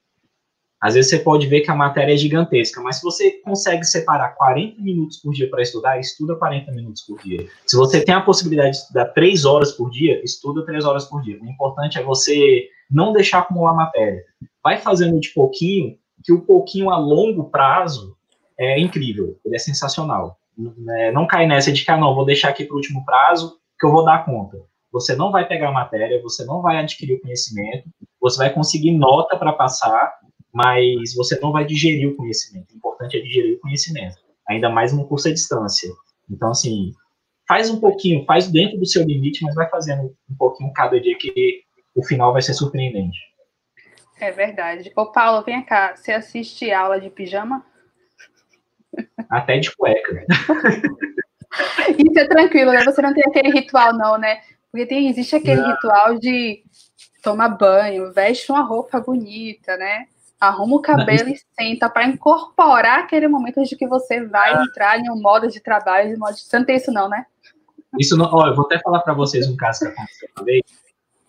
[0.81, 4.35] Às vezes você pode ver que a matéria é gigantesca, mas se você consegue separar
[4.35, 7.47] 40 minutos por dia para estudar, estuda 40 minutos por dia.
[7.65, 11.21] Se você tem a possibilidade de estudar 3 horas por dia, estuda 3 horas por
[11.21, 11.39] dia.
[11.41, 14.23] O importante é você não deixar acumular matéria.
[14.63, 18.15] Vai fazendo de pouquinho, que o pouquinho a longo prazo
[18.59, 20.37] é incrível, ele é sensacional.
[21.13, 23.85] Não cai nessa de que, ah, não, vou deixar aqui para o último prazo, que
[23.85, 24.57] eu vou dar conta.
[24.91, 27.89] Você não vai pegar a matéria, você não vai adquirir o conhecimento,
[28.21, 30.13] você vai conseguir nota para passar,
[30.55, 32.73] mas você não vai digerir o conhecimento.
[32.73, 34.15] O importante é digerir o conhecimento,
[34.47, 35.91] ainda mais num curso à distância.
[36.31, 36.93] Então, assim,
[37.45, 41.17] faz um pouquinho, faz dentro do seu limite, mas vai fazendo um pouquinho cada dia
[41.19, 41.61] que
[41.93, 43.19] o final vai ser surpreendente.
[44.17, 44.93] É verdade.
[44.95, 45.93] Ô, Paulo, vem cá.
[45.93, 47.65] Você assiste aula de pijama?
[49.29, 50.25] Até de cueca.
[51.99, 52.85] Isso é tranquilo, né?
[52.85, 54.39] Você não tem aquele ritual, não, né?
[54.71, 55.71] Porque tem, existe aquele não.
[55.71, 56.63] ritual de
[57.21, 60.07] tomar banho, veste uma roupa bonita, né?
[60.39, 64.63] Arruma o cabelo e senta para incorporar aquele momento de que você vai ah.
[64.63, 66.41] entrar em um modo de trabalho, de modo de...
[66.41, 67.25] Você não tem isso não, né?
[67.99, 70.63] Isso não, ó, eu vou até falar para vocês um caso que aconteceu vez.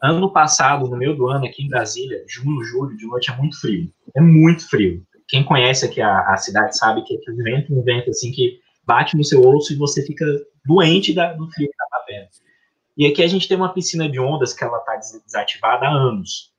[0.02, 3.60] Ano passado, no meio do ano, aqui em Brasília, junho, julho, de noite é muito
[3.60, 3.88] frio.
[4.14, 5.02] É muito frio.
[5.28, 8.60] Quem conhece aqui a, a cidade sabe que é um vento, um vento assim que
[8.84, 10.24] bate no seu osso e você fica
[10.64, 12.28] doente da, do frio que tá batendo.
[12.96, 16.52] E aqui a gente tem uma piscina de ondas que ela tá desativada há anos.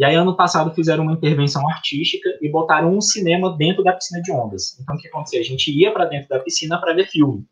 [0.00, 4.22] E aí, ano passado, fizeram uma intervenção artística e botaram um cinema dentro da piscina
[4.22, 4.80] de ondas.
[4.80, 5.38] Então, o que aconteceu?
[5.38, 7.46] A gente ia para dentro da piscina para ver filme.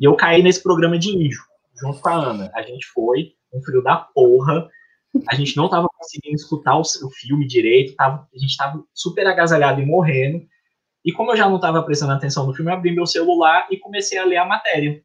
[0.00, 1.38] E eu caí nesse programa de índio,
[1.78, 2.50] junto com a Ana.
[2.54, 4.66] A gente foi, um frio da porra.
[5.28, 9.26] A gente não tava conseguindo escutar o, o filme direito, tava, a gente tava super
[9.26, 10.46] agasalhado e morrendo.
[11.04, 13.76] E como eu já não estava prestando atenção no filme, eu abri meu celular e
[13.76, 15.02] comecei a ler a matéria.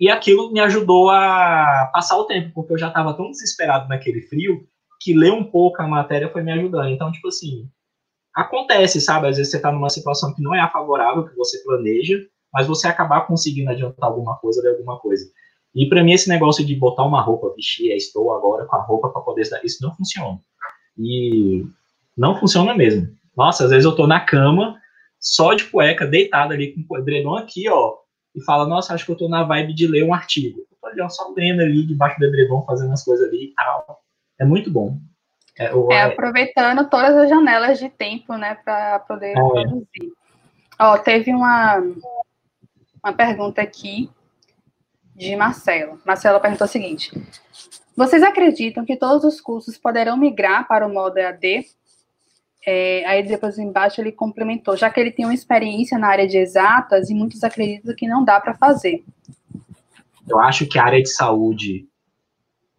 [0.00, 4.22] E aquilo me ajudou a passar o tempo, porque eu já estava tão desesperado naquele
[4.22, 4.66] frio
[5.06, 6.88] que ler um pouco a matéria foi me ajudando.
[6.88, 7.70] Então, tipo assim,
[8.34, 9.28] acontece, sabe?
[9.28, 12.66] Às vezes você está numa situação que não é a favorável que você planeja, mas
[12.66, 15.30] você acabar conseguindo adiantar alguma coisa de alguma coisa.
[15.72, 19.10] E para mim esse negócio de botar uma roupa, vestir, estou agora com a roupa
[19.10, 20.40] para poder estar, isso não funciona.
[20.98, 21.64] E
[22.16, 23.08] não funciona mesmo.
[23.36, 24.76] Nossa, às vezes eu tô na cama,
[25.20, 27.94] só de cueca, deitado ali com o edredom aqui, ó,
[28.34, 30.58] e fala, nossa, acho que eu tô na vibe de ler um artigo.
[30.58, 34.05] Eu tô ali, só lendo ali, debaixo do edredom, fazendo as coisas ali e tal.
[34.38, 34.98] É muito bom.
[35.58, 39.34] É, o, é, aproveitando todas as janelas de tempo, né, para poder é.
[39.34, 40.12] produzir.
[40.78, 41.82] Ó, teve uma,
[43.02, 44.10] uma pergunta aqui
[45.14, 45.98] de Marcela.
[46.04, 47.10] Marcela perguntou o seguinte:
[47.96, 51.64] Vocês acreditam que todos os cursos poderão migrar para o modo EAD?
[52.68, 56.36] É, aí depois embaixo ele complementou, já que ele tem uma experiência na área de
[56.36, 59.04] exatas e muitos acreditam que não dá para fazer.
[60.28, 61.86] Eu acho que a área de saúde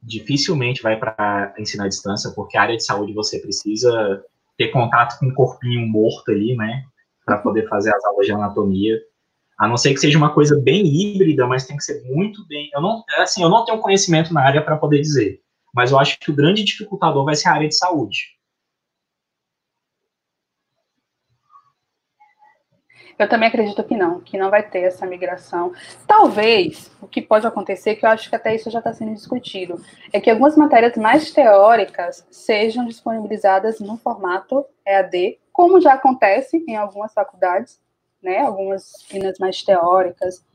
[0.07, 4.23] dificilmente vai para ensinar à distância, porque a área de saúde você precisa
[4.57, 6.83] ter contato com um corpinho morto ali, né,
[7.25, 8.97] para poder fazer as aulas de anatomia.
[9.59, 12.69] A não ser que seja uma coisa bem híbrida, mas tem que ser muito bem.
[12.73, 15.41] Eu não, assim, eu não tenho conhecimento na área para poder dizer,
[15.73, 18.36] mas eu acho que o grande dificultador vai ser a área de saúde.
[23.17, 25.73] Eu também acredito que não, que não vai ter essa migração.
[26.05, 29.81] Talvez, o que pode acontecer, que eu acho que até isso já está sendo discutido,
[30.13, 36.75] é que algumas matérias mais teóricas sejam disponibilizadas no formato EAD, como já acontece em
[36.75, 37.79] algumas faculdades,
[38.21, 40.45] né, algumas disciplinas mais teóricas,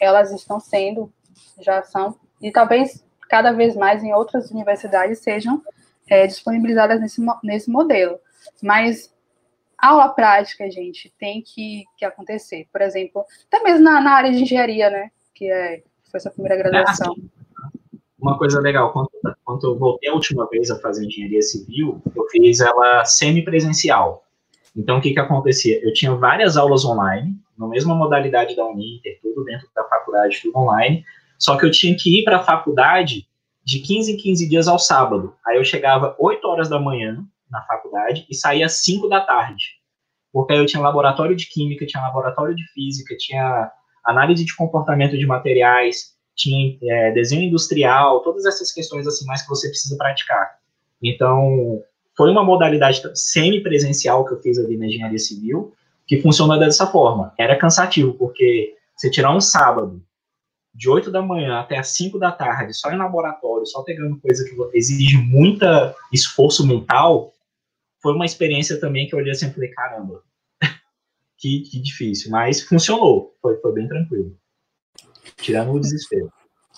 [0.00, 1.12] elas estão sendo,
[1.60, 5.62] já são, e talvez cada vez mais em outras universidades sejam
[6.08, 8.18] é, disponibilizadas nesse, nesse modelo.
[8.62, 9.14] Mas
[9.82, 12.66] aula prática, gente, tem que, que acontecer.
[12.72, 16.56] Por exemplo, até mesmo na, na área de engenharia, né, que é, foi essa primeira
[16.56, 17.14] graduação.
[18.20, 19.10] Uma coisa legal, quando,
[19.44, 24.24] quando eu voltei a última vez a fazer engenharia civil, eu fiz ela semipresencial.
[24.76, 25.82] Então, o que, que acontecia?
[25.82, 30.58] Eu tinha várias aulas online, na mesma modalidade da Uninter, tudo dentro da faculdade, tudo
[30.58, 31.04] online,
[31.38, 33.26] só que eu tinha que ir para a faculdade
[33.64, 35.34] de 15 em 15 dias ao sábado.
[35.46, 39.64] Aí eu chegava 8 horas da manhã na faculdade e saía às 5 da tarde.
[40.32, 43.70] Porque aí eu tinha laboratório de química, tinha laboratório de física, tinha
[44.04, 49.48] análise de comportamento de materiais, tinha é, desenho industrial, todas essas questões assim mais que
[49.48, 50.58] você precisa praticar.
[51.02, 51.82] Então,
[52.16, 55.72] foi uma modalidade semi-presencial que eu fiz ali na engenharia civil,
[56.06, 57.32] que funcionou dessa forma.
[57.38, 60.02] Era cansativo, porque você tirar um sábado,
[60.74, 64.44] de 8 da manhã até as 5 da tarde, só em laboratório, só pegando coisa
[64.44, 65.64] que exige muito
[66.12, 67.32] esforço mental,
[68.02, 70.22] foi uma experiência também que eu olhei assim e falei, caramba,
[71.38, 72.30] que, que difícil.
[72.30, 74.36] Mas funcionou, foi, foi bem tranquilo.
[75.36, 76.32] Tirando o desespero.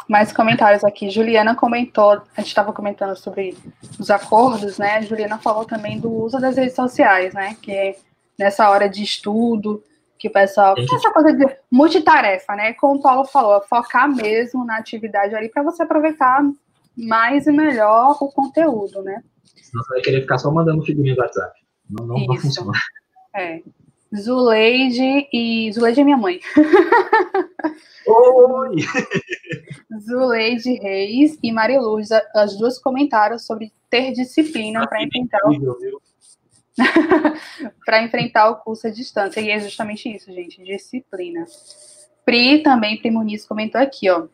[0.08, 1.10] Mais comentários aqui.
[1.10, 3.56] Juliana comentou, a gente estava comentando sobre
[3.98, 5.02] os acordos, né?
[5.02, 7.56] Juliana falou também do uso das redes sociais, né?
[7.62, 7.94] Que
[8.38, 9.82] nessa hora de estudo,
[10.18, 10.76] que o pessoal.
[10.76, 10.94] Gente...
[10.94, 12.72] Essa coisa de multitarefa, né?
[12.74, 16.42] Como o Paulo falou, focar mesmo na atividade ali para você aproveitar
[16.96, 19.22] mais e melhor o conteúdo, né?
[19.56, 21.52] Senão você vai querer ficar só mandando figurinha do WhatsApp.
[21.88, 22.80] Não, não vai funcionar.
[23.34, 23.60] É.
[24.14, 25.72] Zuleide e.
[25.72, 26.40] Zuleide é minha mãe.
[28.06, 28.76] Oi!
[30.00, 36.00] Zuleide Reis e Mariluz, as duas comentaram sobre ter disciplina para enfrentar o...
[37.84, 39.40] para enfrentar o curso à distância.
[39.40, 41.46] E é justamente isso, gente, disciplina.
[42.24, 44.26] Pri também, Pri Muniz comentou aqui, ó,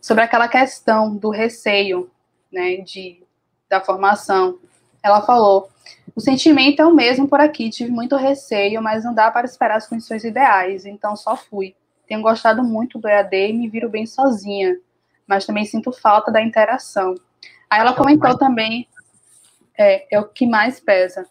[0.00, 2.10] sobre aquela questão do receio,
[2.52, 3.22] né, de,
[3.68, 4.58] da formação.
[5.02, 5.68] Ela falou:
[6.14, 9.76] o sentimento é o mesmo por aqui, tive muito receio, mas não dá para esperar
[9.76, 11.74] as condições ideais, então só fui.
[12.06, 14.76] tenho gostado muito do EAD e me viro bem sozinha,
[15.26, 17.14] mas também sinto falta da interação.
[17.70, 18.88] Aí ela comentou também,
[19.76, 21.28] é, é o que mais pesa.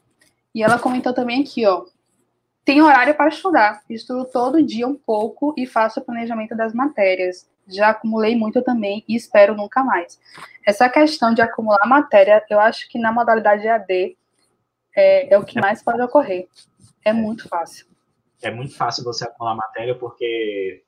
[0.53, 1.85] E ela comentou também aqui, ó,
[2.63, 7.47] tem horário para estudar, estudo todo dia um pouco e faço o planejamento das matérias.
[7.67, 10.19] Já acumulei muito também e espero nunca mais.
[10.65, 14.17] Essa questão de acumular matéria, eu acho que na modalidade EAD
[14.95, 16.47] é, é o que mais pode ocorrer.
[17.03, 17.85] É muito fácil.
[18.41, 20.83] É muito fácil você acumular matéria porque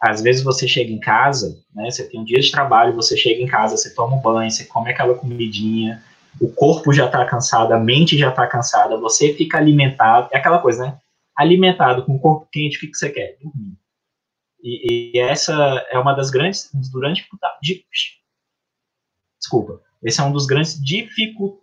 [0.00, 1.88] às vezes você chega em casa, né?
[1.90, 4.64] Você tem um dia de trabalho, você chega em casa, você toma um banho, você
[4.64, 6.02] come aquela comidinha,
[6.40, 10.58] o corpo já está cansado, a mente já está cansada, você fica alimentado, é aquela
[10.58, 10.98] coisa, né?
[11.36, 13.36] Alimentado com o corpo quente, o que, que você quer?
[13.40, 13.81] Dormir.
[14.62, 15.52] E, e, essa
[15.90, 17.26] é uma das grandes, durante
[17.60, 17.84] de,
[19.40, 21.60] desculpa, esse é um dos grandes dificu,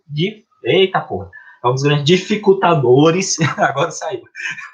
[0.62, 1.30] eita porra,
[1.64, 4.22] é um dos grandes dificultadores, agora saiu,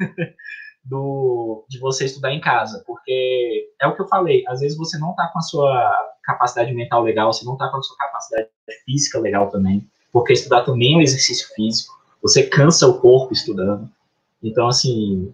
[0.85, 4.99] do, de você estudar em casa, porque é o que eu falei, às vezes você
[4.99, 8.49] não está com a sua capacidade mental legal, você não está com a sua capacidade
[8.85, 13.89] física legal também, porque estudar também é um exercício físico, você cansa o corpo estudando,
[14.43, 15.33] então, assim,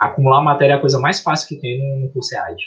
[0.00, 2.62] acumular matéria é a coisa mais fácil que tem no curso EAD.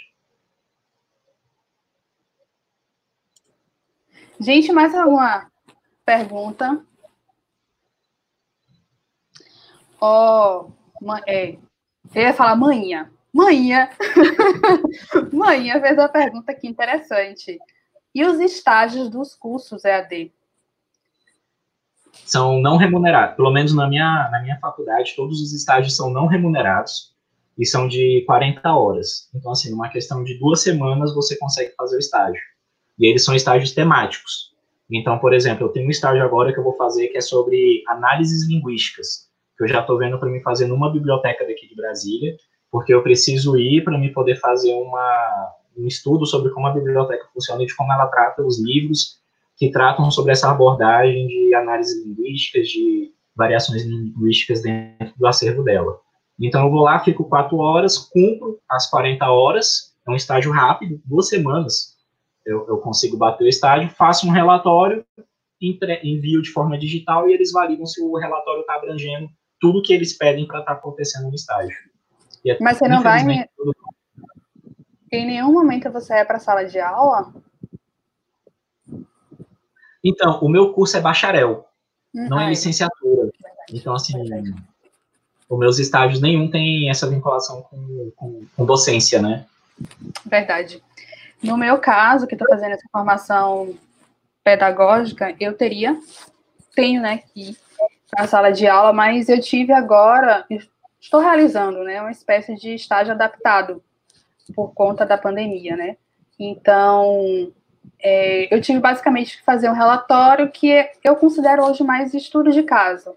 [4.39, 5.49] Gente, mais alguma
[6.05, 6.85] pergunta?
[9.99, 10.67] Ó,
[11.01, 11.57] oh, é,
[12.13, 13.09] eu ia falar manhã.
[13.33, 13.89] Manhã.
[15.33, 17.57] manhã fez uma pergunta aqui interessante.
[18.13, 20.31] E os estágios dos cursos EAD?
[22.25, 23.35] São não remunerados.
[23.35, 27.12] Pelo menos na minha, na minha faculdade, todos os estágios são não remunerados
[27.57, 29.29] e são de 40 horas.
[29.33, 32.41] Então, assim, numa questão de duas semanas, você consegue fazer o estágio.
[32.99, 34.53] E eles são estágios temáticos.
[34.91, 37.83] Então, por exemplo, eu tenho um estágio agora que eu vou fazer que é sobre
[37.87, 42.35] análises linguísticas que eu já estou vendo para me fazer numa biblioteca daqui de Brasília,
[42.71, 47.27] porque eu preciso ir para me poder fazer uma, um estudo sobre como a biblioteca
[47.33, 49.19] funciona e de como ela trata os livros
[49.55, 55.99] que tratam sobre essa abordagem de análise linguísticas, de variações linguísticas dentro do acervo dela.
[56.39, 61.01] Então eu vou lá, fico quatro horas, cumpro as 40 horas, é um estágio rápido,
[61.05, 61.93] duas semanas
[62.45, 65.05] eu, eu consigo bater o estágio, faço um relatório,
[65.61, 69.29] envio de forma digital e eles validam se o relatório está abrangendo
[69.59, 71.77] tudo que eles pedem para estar tá acontecendo no estágio.
[72.45, 73.23] É, Mas você não vai.
[73.55, 73.73] Tudo...
[75.09, 77.33] Em nenhum momento você é para a sala de aula?
[80.03, 81.65] Então, o meu curso é bacharel,
[82.13, 83.31] hum, não é licenciatura.
[83.71, 84.17] Então, assim,
[85.49, 89.45] os meus estágios nenhum tem essa vinculação com, com, com docência, né?
[90.25, 90.81] Verdade.
[91.41, 93.75] No meu caso, que estou fazendo essa formação
[94.43, 95.99] pedagógica, eu teria,
[96.75, 97.57] tenho, né, que
[98.17, 100.45] na sala de aula, mas eu tive agora,
[101.01, 103.83] estou realizando, né, uma espécie de estágio adaptado
[104.55, 105.97] por conta da pandemia, né?
[106.39, 107.51] Então,
[107.99, 112.63] é, eu tive basicamente que fazer um relatório que eu considero hoje mais estudo de
[112.63, 113.15] caso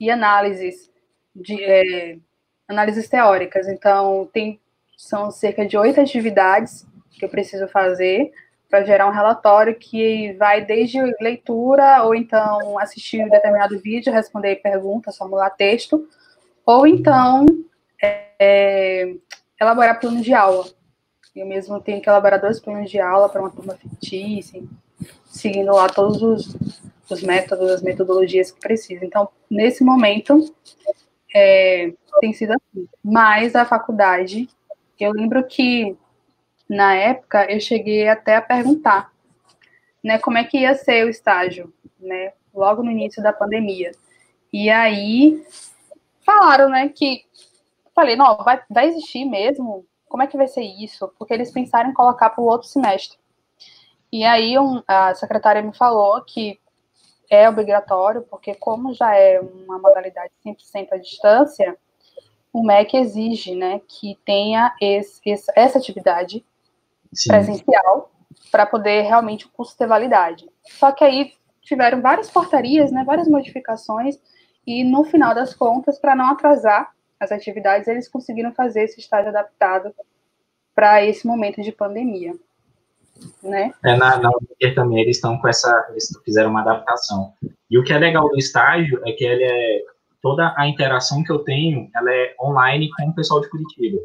[0.00, 0.90] e análises
[1.40, 2.18] de é,
[2.66, 3.68] análises teóricas.
[3.68, 4.60] Então, tem
[4.96, 8.32] são cerca de oito atividades que eu preciso fazer
[8.68, 14.56] para gerar um relatório que vai desde leitura, ou então assistir um determinado vídeo, responder
[14.56, 16.06] perguntas, formular texto,
[16.66, 17.46] ou então
[18.02, 19.14] é,
[19.58, 20.66] elaborar planos de aula.
[21.34, 24.60] Eu mesmo tenho que elaborar dois planos de aula para uma turma fictícia,
[25.24, 26.56] seguindo lá todos os,
[27.08, 29.04] os métodos, as metodologias que precisa.
[29.04, 30.52] Então, nesse momento,
[31.34, 32.88] é, tem sido assim.
[33.04, 34.48] Mas a faculdade,
[34.98, 35.96] eu lembro que
[36.68, 39.10] na época, eu cheguei até a perguntar,
[40.04, 43.92] né, como é que ia ser o estágio, né, logo no início da pandemia.
[44.52, 45.42] E aí
[46.24, 47.24] falaram, né, que
[47.94, 49.84] falei, não, vai, vai existir mesmo?
[50.08, 51.10] Como é que vai ser isso?
[51.18, 53.18] Porque eles pensaram em colocar para o outro semestre.
[54.12, 56.60] E aí um, a secretária me falou que
[57.30, 61.76] é obrigatório, porque como já é uma modalidade 100% à distância,
[62.52, 65.20] o MEC exige, né, que tenha esse,
[65.54, 66.44] essa atividade
[67.12, 67.28] Sim.
[67.30, 68.10] presencial
[68.50, 70.48] para poder realmente o curso ter validade.
[70.64, 74.18] Só que aí tiveram várias portarias, né, várias modificações,
[74.66, 79.30] e no final das contas, para não atrasar as atividades, eles conseguiram fazer esse estágio
[79.30, 79.94] adaptado
[80.74, 82.34] para esse momento de pandemia.
[83.42, 83.72] Né?
[83.84, 84.30] É, na, na
[84.74, 87.32] também eles estão com essa, eles fizeram uma adaptação.
[87.70, 89.82] E o que é legal do estágio é que ele é
[90.22, 93.98] toda a interação que eu tenho, ela é online com o pessoal de Curitiba.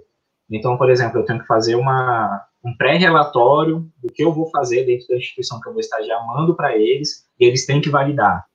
[0.49, 4.85] Então, por exemplo, eu tenho que fazer uma, um pré-relatório do que eu vou fazer
[4.85, 8.45] dentro da instituição que eu vou estagiar, mando para eles, e eles têm que validar.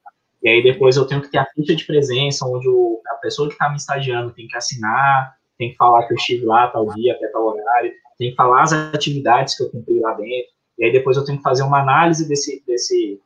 [0.42, 3.48] E aí depois eu tenho que ter a ficha de presença, onde o, a pessoa
[3.48, 6.86] que está me estagiando tem que assinar, tem que falar que eu estive lá tal
[6.94, 10.84] dia, até tal horário, tem que falar as atividades que eu cumpri lá dentro, e
[10.84, 13.20] aí depois eu tenho que fazer uma análise desse, desse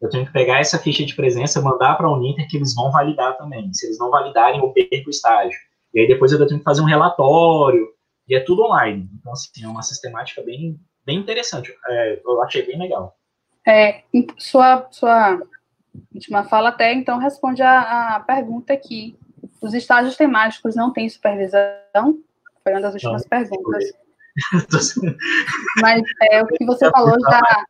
[0.00, 2.90] eu tenho que pegar essa ficha de presença, mandar para a Uninter que eles vão
[2.90, 3.72] validar também.
[3.74, 5.58] Se eles não validarem, eu perco o estágio.
[5.92, 7.88] E aí depois eu tenho que fazer um relatório,
[8.28, 9.08] e é tudo online.
[9.18, 11.74] Então, assim, é uma sistemática bem, bem interessante.
[11.88, 13.16] É, eu achei bem legal.
[13.66, 14.02] É,
[14.36, 15.40] sua, sua
[16.14, 19.18] última fala até, então, responde a, a pergunta aqui.
[19.60, 22.18] Os estágios temáticos não têm supervisão?
[22.62, 23.84] Foi uma das últimas não, perguntas.
[25.82, 27.64] Mas é, o que você falou já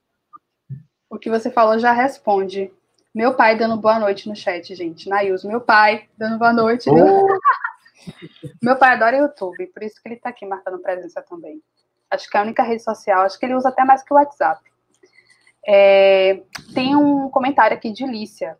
[1.10, 2.70] o que você falou já responde.
[3.14, 5.08] Meu pai dando boa noite no chat, gente.
[5.08, 6.90] Nails, meu pai dando boa noite.
[6.90, 7.26] Oh.
[8.62, 11.62] meu pai adora YouTube, por isso que ele está aqui marcando presença também.
[12.10, 14.16] Acho que é a única rede social, acho que ele usa até mais que o
[14.16, 14.60] WhatsApp.
[15.66, 16.42] É,
[16.74, 18.56] tem um comentário aqui de Lícia.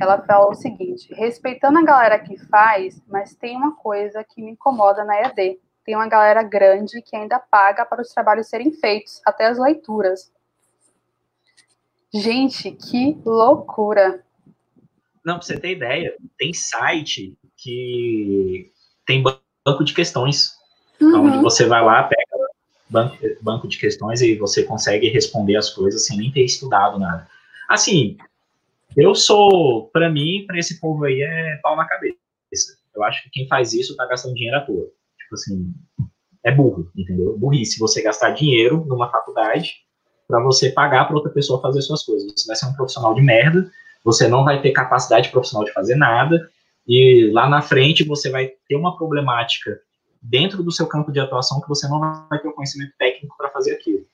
[0.00, 4.52] Ela falou o seguinte: respeitando a galera que faz, mas tem uma coisa que me
[4.52, 5.58] incomoda na EAD.
[5.84, 10.32] Tem uma galera grande que ainda paga para os trabalhos serem feitos, até as leituras.
[12.12, 14.22] Gente, que loucura!
[15.24, 18.70] Não, pra você ter ideia, tem site que
[19.06, 20.56] tem banco de questões,
[21.00, 21.26] uhum.
[21.26, 22.30] onde você vai lá, pega
[22.88, 27.28] banco, banco de questões e você consegue responder as coisas sem nem ter estudado nada.
[27.68, 28.16] Assim,
[28.96, 32.16] eu sou, para mim, para esse povo aí é pau na cabeça.
[32.94, 34.86] Eu acho que quem faz isso tá gastando dinheiro à toa.
[35.18, 35.72] Tipo assim,
[36.44, 37.38] é burro, entendeu?
[37.38, 39.74] Burrice você gastar dinheiro numa faculdade
[40.26, 42.32] para você pagar para outra pessoa fazer suas coisas.
[42.32, 43.70] Você vai ser um profissional de merda,
[44.04, 46.48] você não vai ter capacidade profissional de fazer nada,
[46.86, 49.80] e lá na frente você vai ter uma problemática
[50.22, 53.50] dentro do seu campo de atuação que você não vai ter o conhecimento técnico para
[53.50, 54.04] fazer aquilo.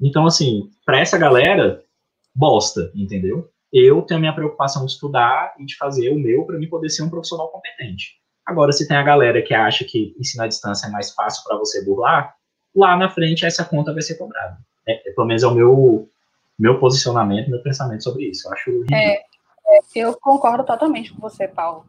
[0.00, 1.82] Então, assim, para essa galera,
[2.34, 3.48] bosta, entendeu?
[3.74, 6.88] Eu tenho a minha preocupação de estudar e de fazer o meu para mim poder
[6.90, 8.20] ser um profissional competente.
[8.46, 11.56] Agora, se tem a galera que acha que ensinar à distância é mais fácil para
[11.56, 12.36] você burlar,
[12.72, 14.56] lá na frente essa conta vai ser cobrada.
[14.86, 16.08] É, é, pelo menos é o meu,
[16.56, 18.46] meu posicionamento, meu pensamento sobre isso.
[18.46, 21.84] Eu acho é, é, eu concordo totalmente com você, Paulo.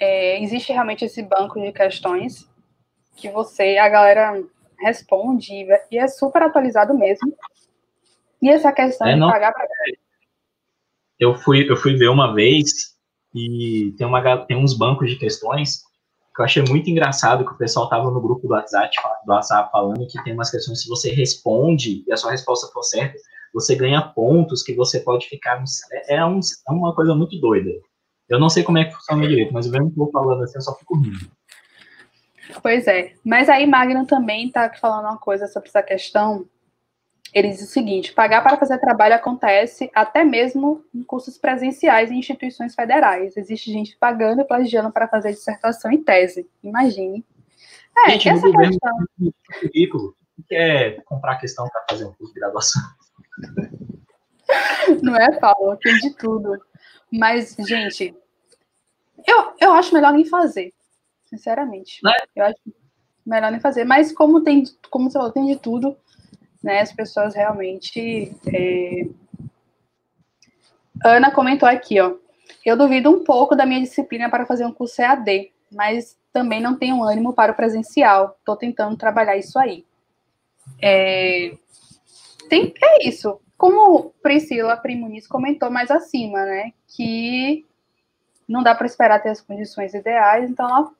[0.00, 2.48] É, existe realmente esse banco de questões
[3.14, 4.42] que você, a galera
[4.80, 7.34] responde e é super atualizado mesmo.
[8.40, 9.66] E essa questão é, de pagar para
[11.18, 12.94] eu fui eu fui ver uma vez
[13.34, 15.86] e tem uma tem uns bancos de questões
[16.34, 18.94] que eu achei muito engraçado que o pessoal tava no grupo do WhatsApp,
[19.24, 22.82] do WhatsApp falando que tem umas questões, se você responde e a sua resposta for
[22.82, 23.18] certa,
[23.54, 25.64] você ganha pontos que você pode ficar.
[25.92, 27.70] É, é, um, é uma coisa muito doida.
[28.28, 30.58] Eu não sei como é que funciona direito, mas eu vejo um pouco falando assim,
[30.58, 31.30] eu só fico rindo.
[32.62, 33.14] Pois é.
[33.24, 36.46] Mas aí Magno também está falando uma coisa sobre essa questão
[37.32, 42.18] ele diz o seguinte: pagar para fazer trabalho acontece até mesmo em cursos presenciais em
[42.18, 43.36] instituições federais.
[43.36, 46.48] Existe gente pagando e plagiando para fazer dissertação e tese.
[46.62, 47.24] Imagine.
[47.98, 48.92] É, gente, essa questão.
[49.60, 50.16] Currículo,
[50.48, 52.82] quer comprar a questão para fazer um curso de graduação.
[55.02, 55.76] Não é, Paulo?
[55.78, 56.60] Tem de tudo.
[57.10, 58.14] Mas, gente,
[59.26, 60.72] eu, eu acho melhor nem fazer,
[61.24, 62.00] sinceramente.
[62.06, 62.40] É?
[62.40, 62.60] Eu acho
[63.24, 63.84] melhor nem fazer.
[63.84, 65.96] Mas como tem, como você falou, tem de tudo
[66.66, 68.36] né, as pessoas realmente.
[68.52, 69.06] É...
[71.04, 72.16] Ana comentou aqui, ó.
[72.64, 76.76] Eu duvido um pouco da minha disciplina para fazer um curso EAD, mas também não
[76.76, 78.36] tenho ânimo para o presencial.
[78.40, 79.84] Estou tentando trabalhar isso aí.
[80.82, 81.56] É,
[82.48, 83.40] tem, é isso.
[83.56, 86.72] Como Priscila Primuniz comentou mais acima, né?
[86.88, 87.64] Que
[88.48, 90.90] não dá para esperar ter as condições ideais, então ela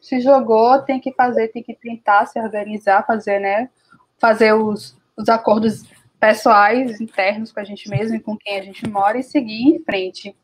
[0.00, 3.70] se jogou, tem que fazer, tem que tentar se organizar, fazer, né?
[4.18, 5.84] Fazer os, os acordos
[6.18, 9.82] pessoais, internos com a gente mesmo e com quem a gente mora e seguir em
[9.82, 10.34] frente.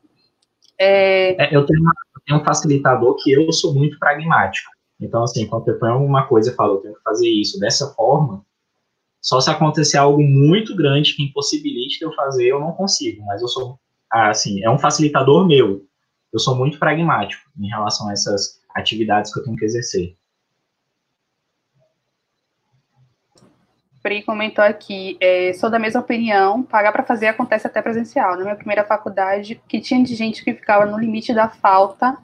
[0.77, 1.41] É...
[1.41, 4.69] É, eu, tenho uma, eu, tenho um facilitador que eu sou muito pragmático.
[4.99, 7.87] Então, assim, quando eu ponho uma coisa e falo, eu tenho que fazer isso dessa
[7.93, 8.45] forma,
[9.21, 13.25] só se acontecer algo muito grande que impossibilite eu fazer, eu não consigo.
[13.25, 13.79] Mas eu sou,
[14.11, 15.85] assim, é um facilitador meu.
[16.31, 20.15] Eu sou muito pragmático em relação a essas atividades que eu tenho que exercer.
[24.01, 28.37] Pri comentou aqui, é, sou da mesma opinião, pagar para fazer acontece até presencial.
[28.37, 32.17] Na minha primeira faculdade, que tinha de gente que ficava no limite da falta,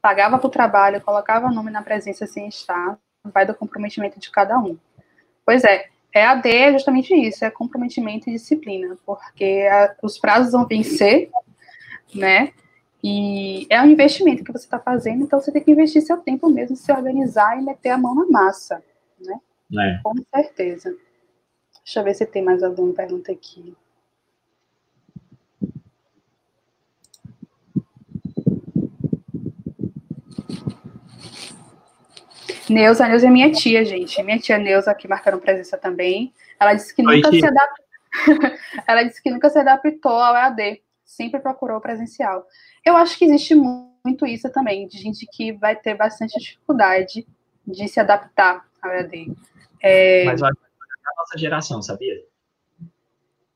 [0.00, 4.30] pagava para o trabalho, colocava o nome na presença sem estar, vai do comprometimento de
[4.30, 4.76] cada um.
[5.46, 10.66] Pois é, EAD é justamente isso, é comprometimento e disciplina, porque a, os prazos vão
[10.66, 11.30] vencer,
[12.14, 12.52] né?
[13.02, 16.48] E é um investimento que você está fazendo, então você tem que investir seu tempo
[16.50, 18.82] mesmo, se organizar e meter a mão na massa,
[19.18, 19.40] né?
[19.78, 20.00] É.
[20.02, 20.94] Com certeza.
[21.84, 23.76] Deixa eu ver se tem mais alguma pergunta aqui.
[32.68, 34.22] Neuza, Neuza é minha tia, gente.
[34.22, 36.32] Minha tia Neuza aqui marcando presença também.
[36.58, 37.84] Ela disse que nunca se adaptou.
[38.86, 42.46] Ela disse que nunca se adaptou ao EAD, sempre procurou presencial.
[42.84, 47.26] Eu acho que existe muito isso também, de gente que vai ter bastante dificuldade
[47.66, 49.32] de se adaptar ao EAD.
[49.80, 50.24] É...
[50.24, 50.56] Mas olha,
[51.06, 52.14] a nossa geração, sabia?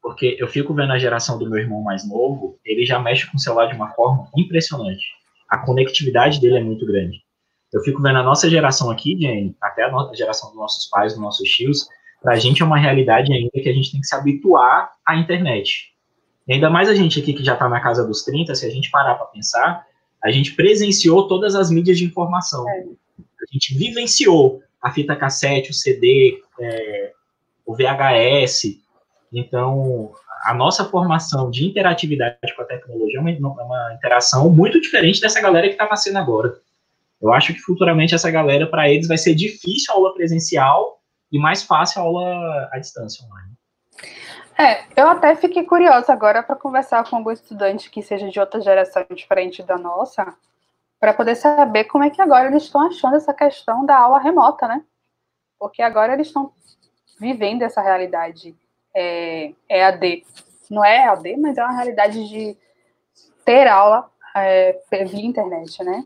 [0.03, 3.37] Porque eu fico vendo a geração do meu irmão mais novo, ele já mexe com
[3.37, 5.05] o celular de uma forma impressionante.
[5.49, 7.25] A conectividade dele é muito grande.
[7.73, 11.21] Eu fico vendo a nossa geração aqui, Jane, até a geração dos nossos pais, dos
[11.21, 11.89] nossos tios,
[12.23, 15.17] para a gente é uma realidade ainda que a gente tem que se habituar à
[15.17, 15.93] internet.
[16.47, 18.71] E ainda mais a gente aqui que já está na casa dos 30, se a
[18.71, 19.85] gente parar para pensar,
[20.23, 22.69] a gente presenciou todas as mídias de informação.
[22.69, 22.85] É.
[23.19, 27.13] A gente vivenciou a fita cassete, o CD, é,
[27.67, 28.79] o VHS.
[29.33, 30.13] Então,
[30.45, 35.41] a nossa formação de interatividade com a tecnologia é uma, uma interação muito diferente dessa
[35.41, 36.55] galera que está nascendo agora.
[37.21, 41.01] Eu acho que futuramente essa galera, para eles, vai ser difícil a aula presencial
[41.33, 43.57] e mais fácil a aula à distância online.
[44.59, 48.61] É, eu até fiquei curiosa agora para conversar com algum estudante que seja de outra
[48.61, 50.35] geração diferente da nossa,
[50.99, 54.67] para poder saber como é que agora eles estão achando essa questão da aula remota,
[54.67, 54.83] né?
[55.59, 56.53] Porque agora eles estão
[57.19, 58.57] vivendo essa realidade
[58.95, 60.25] é, EAD.
[60.71, 62.57] Não é EAD, mas é uma realidade de
[63.45, 66.05] ter aula é, via internet, né?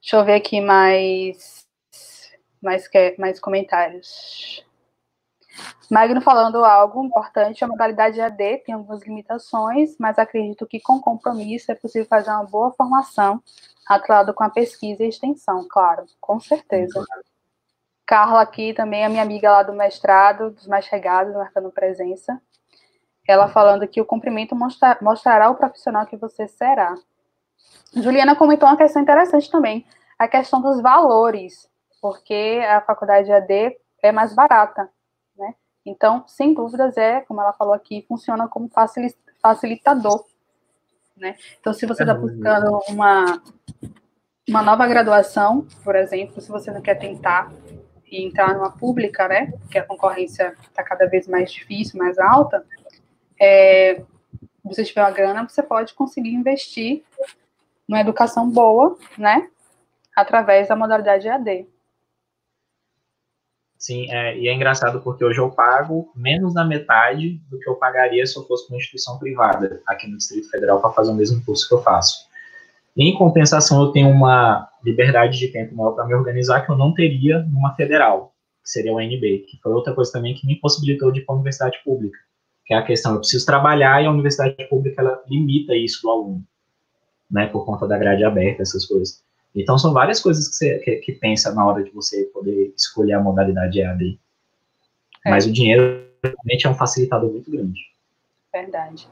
[0.00, 1.66] Deixa eu ver aqui mais,
[2.62, 2.88] mais,
[3.18, 4.64] mais comentários.
[5.90, 11.70] Magno falando algo importante, a modalidade AD tem algumas limitações, mas acredito que com compromisso
[11.70, 13.42] é possível fazer uma boa formação,
[13.86, 17.04] atrelado com a pesquisa e extensão, claro, com certeza.
[18.06, 22.40] Carla aqui também, a minha amiga lá do mestrado, dos mais chegados, marcando presença.
[23.26, 26.94] Ela falando que o cumprimento mostra, mostrará o profissional que você será.
[27.92, 29.84] Juliana comentou uma questão interessante também,
[30.16, 31.68] a questão dos valores,
[32.00, 34.88] porque a faculdade AD é mais barata,
[35.36, 35.54] né?
[35.84, 38.70] Então, sem dúvidas, é, como ela falou aqui, funciona como
[39.42, 40.24] facilitador,
[41.16, 41.36] né?
[41.58, 43.42] Então, se você está é buscando uma,
[44.48, 47.50] uma nova graduação, por exemplo, se você não quer tentar
[48.10, 49.52] entrar numa pública, né?
[49.70, 52.64] Que a concorrência está cada vez mais difícil, mais alta,
[53.40, 54.02] é,
[54.64, 57.04] você tiver uma grana, você pode conseguir investir
[57.88, 59.48] numa educação boa, né?
[60.14, 61.66] Através da modalidade EAD.
[63.78, 67.76] Sim, é, e é engraçado porque hoje eu pago menos da metade do que eu
[67.76, 71.44] pagaria se eu fosse uma instituição privada aqui no Distrito Federal para fazer o mesmo
[71.44, 72.25] curso que eu faço.
[72.96, 76.94] Em compensação, eu tenho uma liberdade de tempo maior para me organizar que eu não
[76.94, 78.32] teria numa federal,
[78.62, 81.34] que seria o UNB, que foi outra coisa também que me possibilitou de ir para
[81.34, 82.18] a universidade pública,
[82.64, 86.10] que é a questão, eu preciso trabalhar e a universidade pública ela limita isso do
[86.10, 86.44] aluno
[87.30, 89.22] né, por conta da grade aberta, essas coisas.
[89.54, 93.14] Então, são várias coisas que você que, que pensa na hora de você poder escolher
[93.14, 94.18] a modalidade EAD.
[95.24, 95.30] É.
[95.30, 97.80] Mas o dinheiro realmente é um facilitador muito grande.
[98.52, 99.08] Verdade.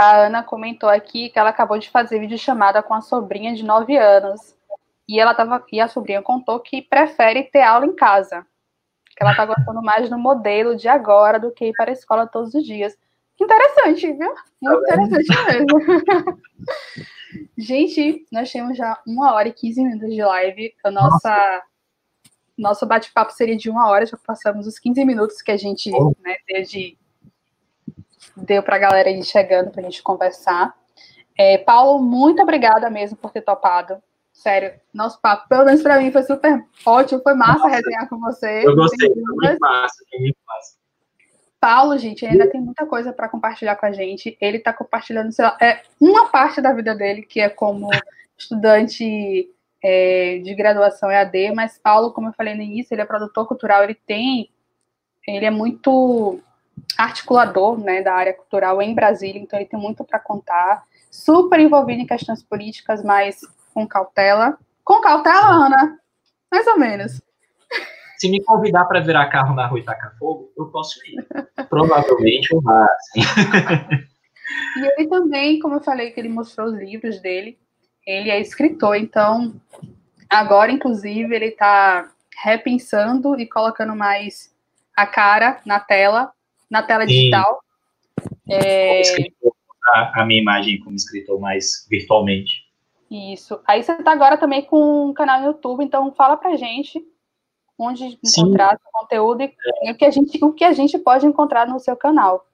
[0.00, 3.98] A Ana comentou aqui que ela acabou de fazer videochamada com a sobrinha de 9
[3.98, 4.56] anos.
[5.06, 8.46] E ela tava, e a sobrinha contou que prefere ter aula em casa.
[9.14, 12.26] Que ela está gostando mais do modelo de agora do que ir para a escola
[12.26, 12.96] todos os dias.
[13.38, 14.34] Interessante, viu?
[14.62, 16.40] Muito interessante mesmo.
[17.58, 20.74] Gente, nós temos já uma hora e 15 minutos de live.
[20.82, 21.62] A nossa,
[22.56, 26.14] nosso bate-papo seria de uma hora, já passamos os 15 minutos que a gente oh.
[26.20, 26.96] né, desde,
[28.36, 30.74] deu para a galera ir chegando para a gente conversar.
[31.38, 34.02] É, Paulo, muito obrigada mesmo por ter topado.
[34.32, 38.18] Sério, nosso papo, pelo menos para mim, foi super ótimo, foi massa Nossa, resenhar com
[38.18, 38.66] você.
[38.66, 40.80] Eu gostei, foi muito massa, foi muito massa.
[41.60, 44.36] Paulo, gente, ainda tem muita coisa para compartilhar com a gente.
[44.40, 47.90] Ele está compartilhando lá, é, uma parte da vida dele, que é como
[48.38, 49.50] estudante
[49.82, 53.84] é, de graduação EAD, mas Paulo, como eu falei no início, ele é produtor cultural,
[53.84, 54.50] ele tem,
[55.26, 56.40] ele é muito
[56.96, 60.84] articulador né, da área cultural em Brasília, então ele tem muito para contar.
[61.10, 63.40] Super envolvido em questões políticas, mas
[63.74, 64.58] com cautela.
[64.84, 65.98] Com cautela, Ana?
[66.50, 67.20] Mais ou menos.
[68.18, 71.26] Se me convidar para virar carro na rua e tacar fogo, eu posso ir.
[71.68, 72.84] Provavelmente vá.
[72.84, 73.20] Assim.
[74.76, 77.58] E ele também, como eu falei, que ele mostrou os livros dele,
[78.06, 79.54] ele é escritor, então
[80.28, 82.10] agora, inclusive, ele está
[82.42, 84.54] repensando e colocando mais
[84.96, 86.32] a cara na tela,
[86.70, 87.60] na tela digital.
[88.48, 89.00] É...
[89.00, 89.52] Escritor,
[89.94, 92.64] a, a minha imagem como escritor mais virtualmente.
[93.10, 93.60] Isso.
[93.66, 97.04] Aí você está agora também com um canal no YouTube, então fala pra gente
[97.76, 98.42] onde Sim.
[98.42, 99.54] encontrar seu conteúdo e
[99.84, 99.92] é.
[99.92, 102.46] o, que a gente, o que a gente pode encontrar no seu canal.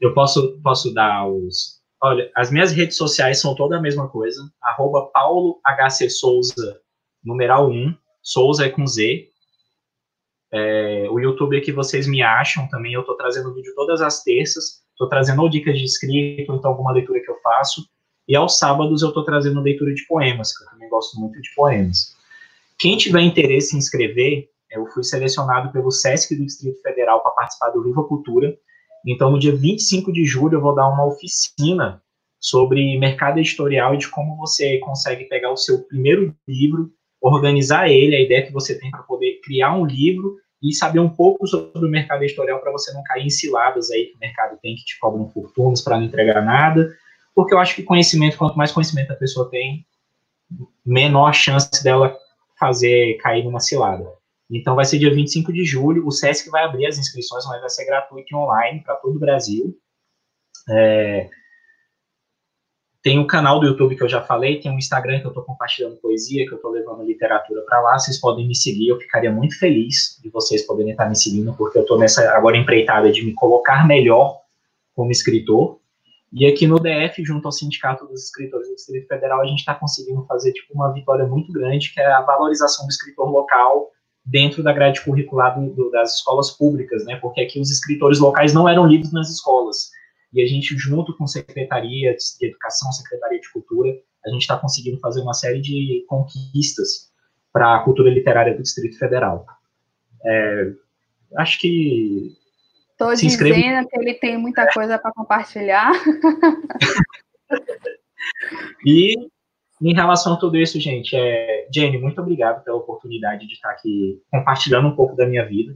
[0.00, 1.80] Eu posso, posso dar os.
[2.02, 4.40] Olha, as minhas redes sociais são toda a mesma coisa.
[4.62, 6.80] Arroba Paulo HC Souza,
[7.24, 7.94] numeral 1.
[8.22, 9.28] Souza é com Z.
[10.52, 12.92] É, o YouTube é que vocês me acham também.
[12.92, 14.82] Eu estou trazendo vídeo todas as terças.
[14.92, 17.86] Estou trazendo ou dicas de escrito, então alguma leitura que eu faço.
[18.28, 21.54] E aos sábados eu estou trazendo leitura de poemas, que eu também gosto muito de
[21.54, 22.16] poemas.
[22.78, 27.70] Quem tiver interesse em escrever, eu fui selecionado pelo SESC do Distrito Federal para participar
[27.70, 28.56] do Viva Cultura.
[29.06, 32.02] Então, no dia 25 de julho, eu vou dar uma oficina
[32.40, 36.90] sobre mercado editorial e de como você consegue pegar o seu primeiro livro,
[37.32, 41.08] organizar ele, a ideia que você tem para poder criar um livro e saber um
[41.08, 44.58] pouco sobre o mercado editorial para você não cair em ciladas aí que o mercado
[44.62, 46.96] tem que te cobram fortunas para não entregar nada,
[47.34, 49.86] porque eu acho que conhecimento, quanto mais conhecimento a pessoa tem,
[50.84, 52.16] menor chance dela
[52.58, 54.06] fazer cair numa cilada.
[54.50, 57.68] Então vai ser dia 25 de julho, o SESC vai abrir as inscrições, mas vai
[57.68, 59.76] ser gratuito e online para todo o Brasil.
[60.70, 61.28] É,
[63.06, 65.44] tem o canal do YouTube que eu já falei, tem um Instagram que eu estou
[65.44, 67.96] compartilhando poesia, que eu estou levando literatura para lá.
[67.96, 71.78] Vocês podem me seguir, eu ficaria muito feliz de vocês poderem estar me seguindo, porque
[71.78, 74.40] eu estou nessa agora empreitada de me colocar melhor
[74.92, 75.78] como escritor.
[76.32, 79.72] E aqui no DF, junto ao Sindicato dos Escritores do Distrito Federal, a gente está
[79.72, 83.88] conseguindo fazer tipo uma vitória muito grande, que é a valorização do escritor local
[84.24, 87.14] dentro da grade curricular do, do, das escolas públicas, né?
[87.22, 89.92] Porque aqui os escritores locais não eram lidos nas escolas
[90.36, 93.90] e a gente, junto com Secretaria de Educação, Secretaria de Cultura,
[94.26, 97.10] a gente está conseguindo fazer uma série de conquistas
[97.50, 99.46] para a cultura literária do Distrito Federal.
[100.22, 100.72] É,
[101.38, 102.36] acho que.
[102.90, 105.92] Estou dizendo que ele tem muita coisa para compartilhar.
[108.84, 109.14] e
[109.80, 114.20] em relação a tudo isso, gente, é, Jenny, muito obrigado pela oportunidade de estar aqui
[114.30, 115.74] compartilhando um pouco da minha vida.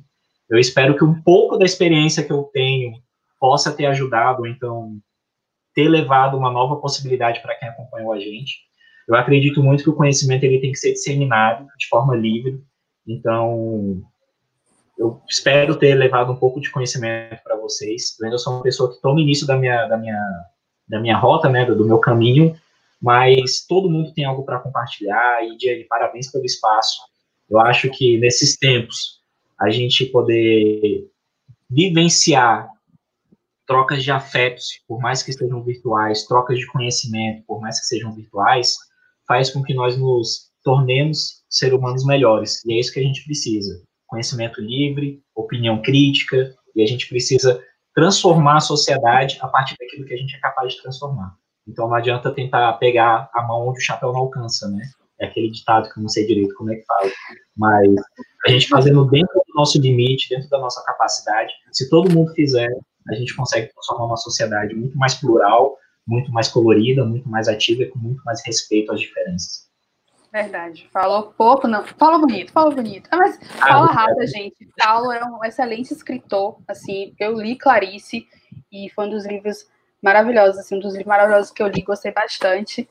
[0.50, 3.00] Eu espero que um pouco da experiência que eu tenho
[3.40, 5.00] possa ter ajudado, ou então
[5.74, 8.58] ter levado uma nova possibilidade para quem acompanhou a gente.
[9.08, 12.62] Eu acredito muito que o conhecimento ele tem que ser disseminado de forma livre.
[13.06, 14.02] Então,
[14.98, 18.16] eu espero ter levado um pouco de conhecimento para vocês.
[18.20, 20.44] Eu sou uma pessoa que estou no início da minha, da minha,
[20.86, 22.54] da minha rota, né, do, do meu caminho,
[23.00, 25.42] mas todo mundo tem algo para compartilhar.
[25.42, 27.00] E, Jenny, parabéns pelo espaço.
[27.48, 29.20] Eu acho que nesses tempos,
[29.58, 31.08] a gente poder
[31.68, 32.68] vivenciar
[33.70, 38.12] trocas de afetos, por mais que sejam virtuais, trocas de conhecimento, por mais que sejam
[38.12, 38.74] virtuais,
[39.28, 42.64] faz com que nós nos tornemos seres humanos melhores.
[42.64, 43.80] E é isso que a gente precisa.
[44.08, 47.62] Conhecimento livre, opinião crítica, e a gente precisa
[47.94, 51.36] transformar a sociedade a partir daquilo que a gente é capaz de transformar.
[51.64, 54.82] Então não adianta tentar pegar a mão onde o chapéu não alcança, né?
[55.20, 57.08] É aquele ditado que eu não sei direito como é que fala.
[57.56, 57.88] Mas
[58.46, 62.68] a gente fazendo dentro do nosso limite, dentro da nossa capacidade, se todo mundo fizer,
[63.08, 65.76] a gente consegue transformar uma sociedade muito mais plural,
[66.06, 69.70] muito mais colorida, muito mais ativa e com muito mais respeito às diferenças.
[70.32, 70.88] Verdade.
[70.92, 71.84] Falou pouco, não.
[71.84, 73.08] Fala bonito, fala bonito.
[73.10, 74.68] Ah, mas ah, fala rápido, gente.
[74.78, 76.58] Paulo é um excelente escritor.
[76.68, 78.28] Assim, eu li Clarice
[78.70, 79.66] e foi um dos livros
[80.00, 82.88] maravilhosos, assim, um dos livros maravilhosos que eu li, gostei bastante.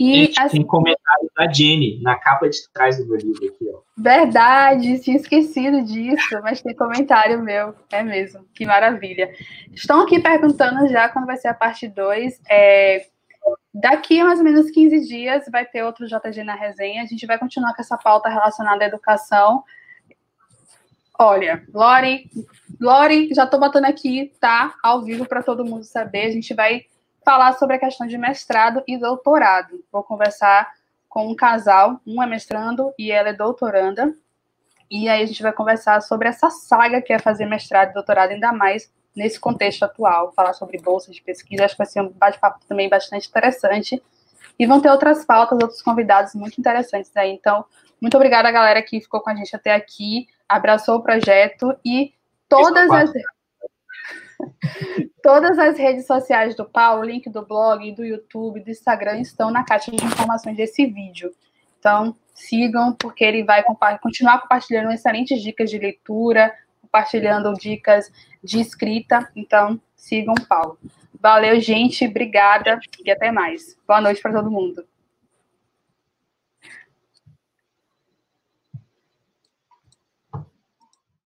[0.00, 3.70] E Gente, assim, tem comentário da Jenny na capa de trás do meu livro aqui,
[3.70, 3.80] ó.
[3.98, 9.30] Verdade, tinha esquecido disso, mas tem comentário meu, é mesmo, que maravilha.
[9.70, 12.40] Estão aqui perguntando já quando vai ser a parte 2.
[12.48, 13.08] É,
[13.74, 17.02] daqui a mais ou menos 15 dias vai ter outro JG na resenha.
[17.02, 19.62] A gente vai continuar com essa pauta relacionada à educação.
[21.18, 22.30] Olha, Lori,
[22.80, 24.74] Lori, já estou botando aqui, tá?
[24.82, 26.24] Ao vivo para todo mundo saber.
[26.24, 26.86] A gente vai
[27.24, 29.84] falar sobre a questão de mestrado e doutorado.
[29.92, 30.70] Vou conversar
[31.08, 34.14] com um casal, um é mestrando e ela é doutoranda.
[34.90, 38.30] E aí a gente vai conversar sobre essa saga que é fazer mestrado e doutorado,
[38.30, 42.10] ainda mais nesse contexto atual, falar sobre bolsas de pesquisa, acho que vai ser um
[42.10, 44.02] bate-papo também bastante interessante.
[44.58, 47.30] E vão ter outras pautas, outros convidados muito interessantes aí.
[47.30, 47.64] Então,
[48.00, 52.12] muito obrigada, galera, que ficou com a gente até aqui, abraçou o projeto e
[52.48, 53.12] todas as.
[55.22, 59.50] Todas as redes sociais do Paulo, o link do blog, do YouTube, do Instagram estão
[59.50, 61.30] na caixa de informações desse vídeo.
[61.78, 63.64] Então, sigam, porque ele vai
[64.00, 68.10] continuar compartilhando excelentes dicas de leitura, compartilhando dicas
[68.42, 69.30] de escrita.
[69.34, 70.78] Então, sigam o Paulo.
[71.20, 72.06] Valeu, gente.
[72.06, 73.76] Obrigada e até mais.
[73.86, 74.84] Boa noite para todo mundo.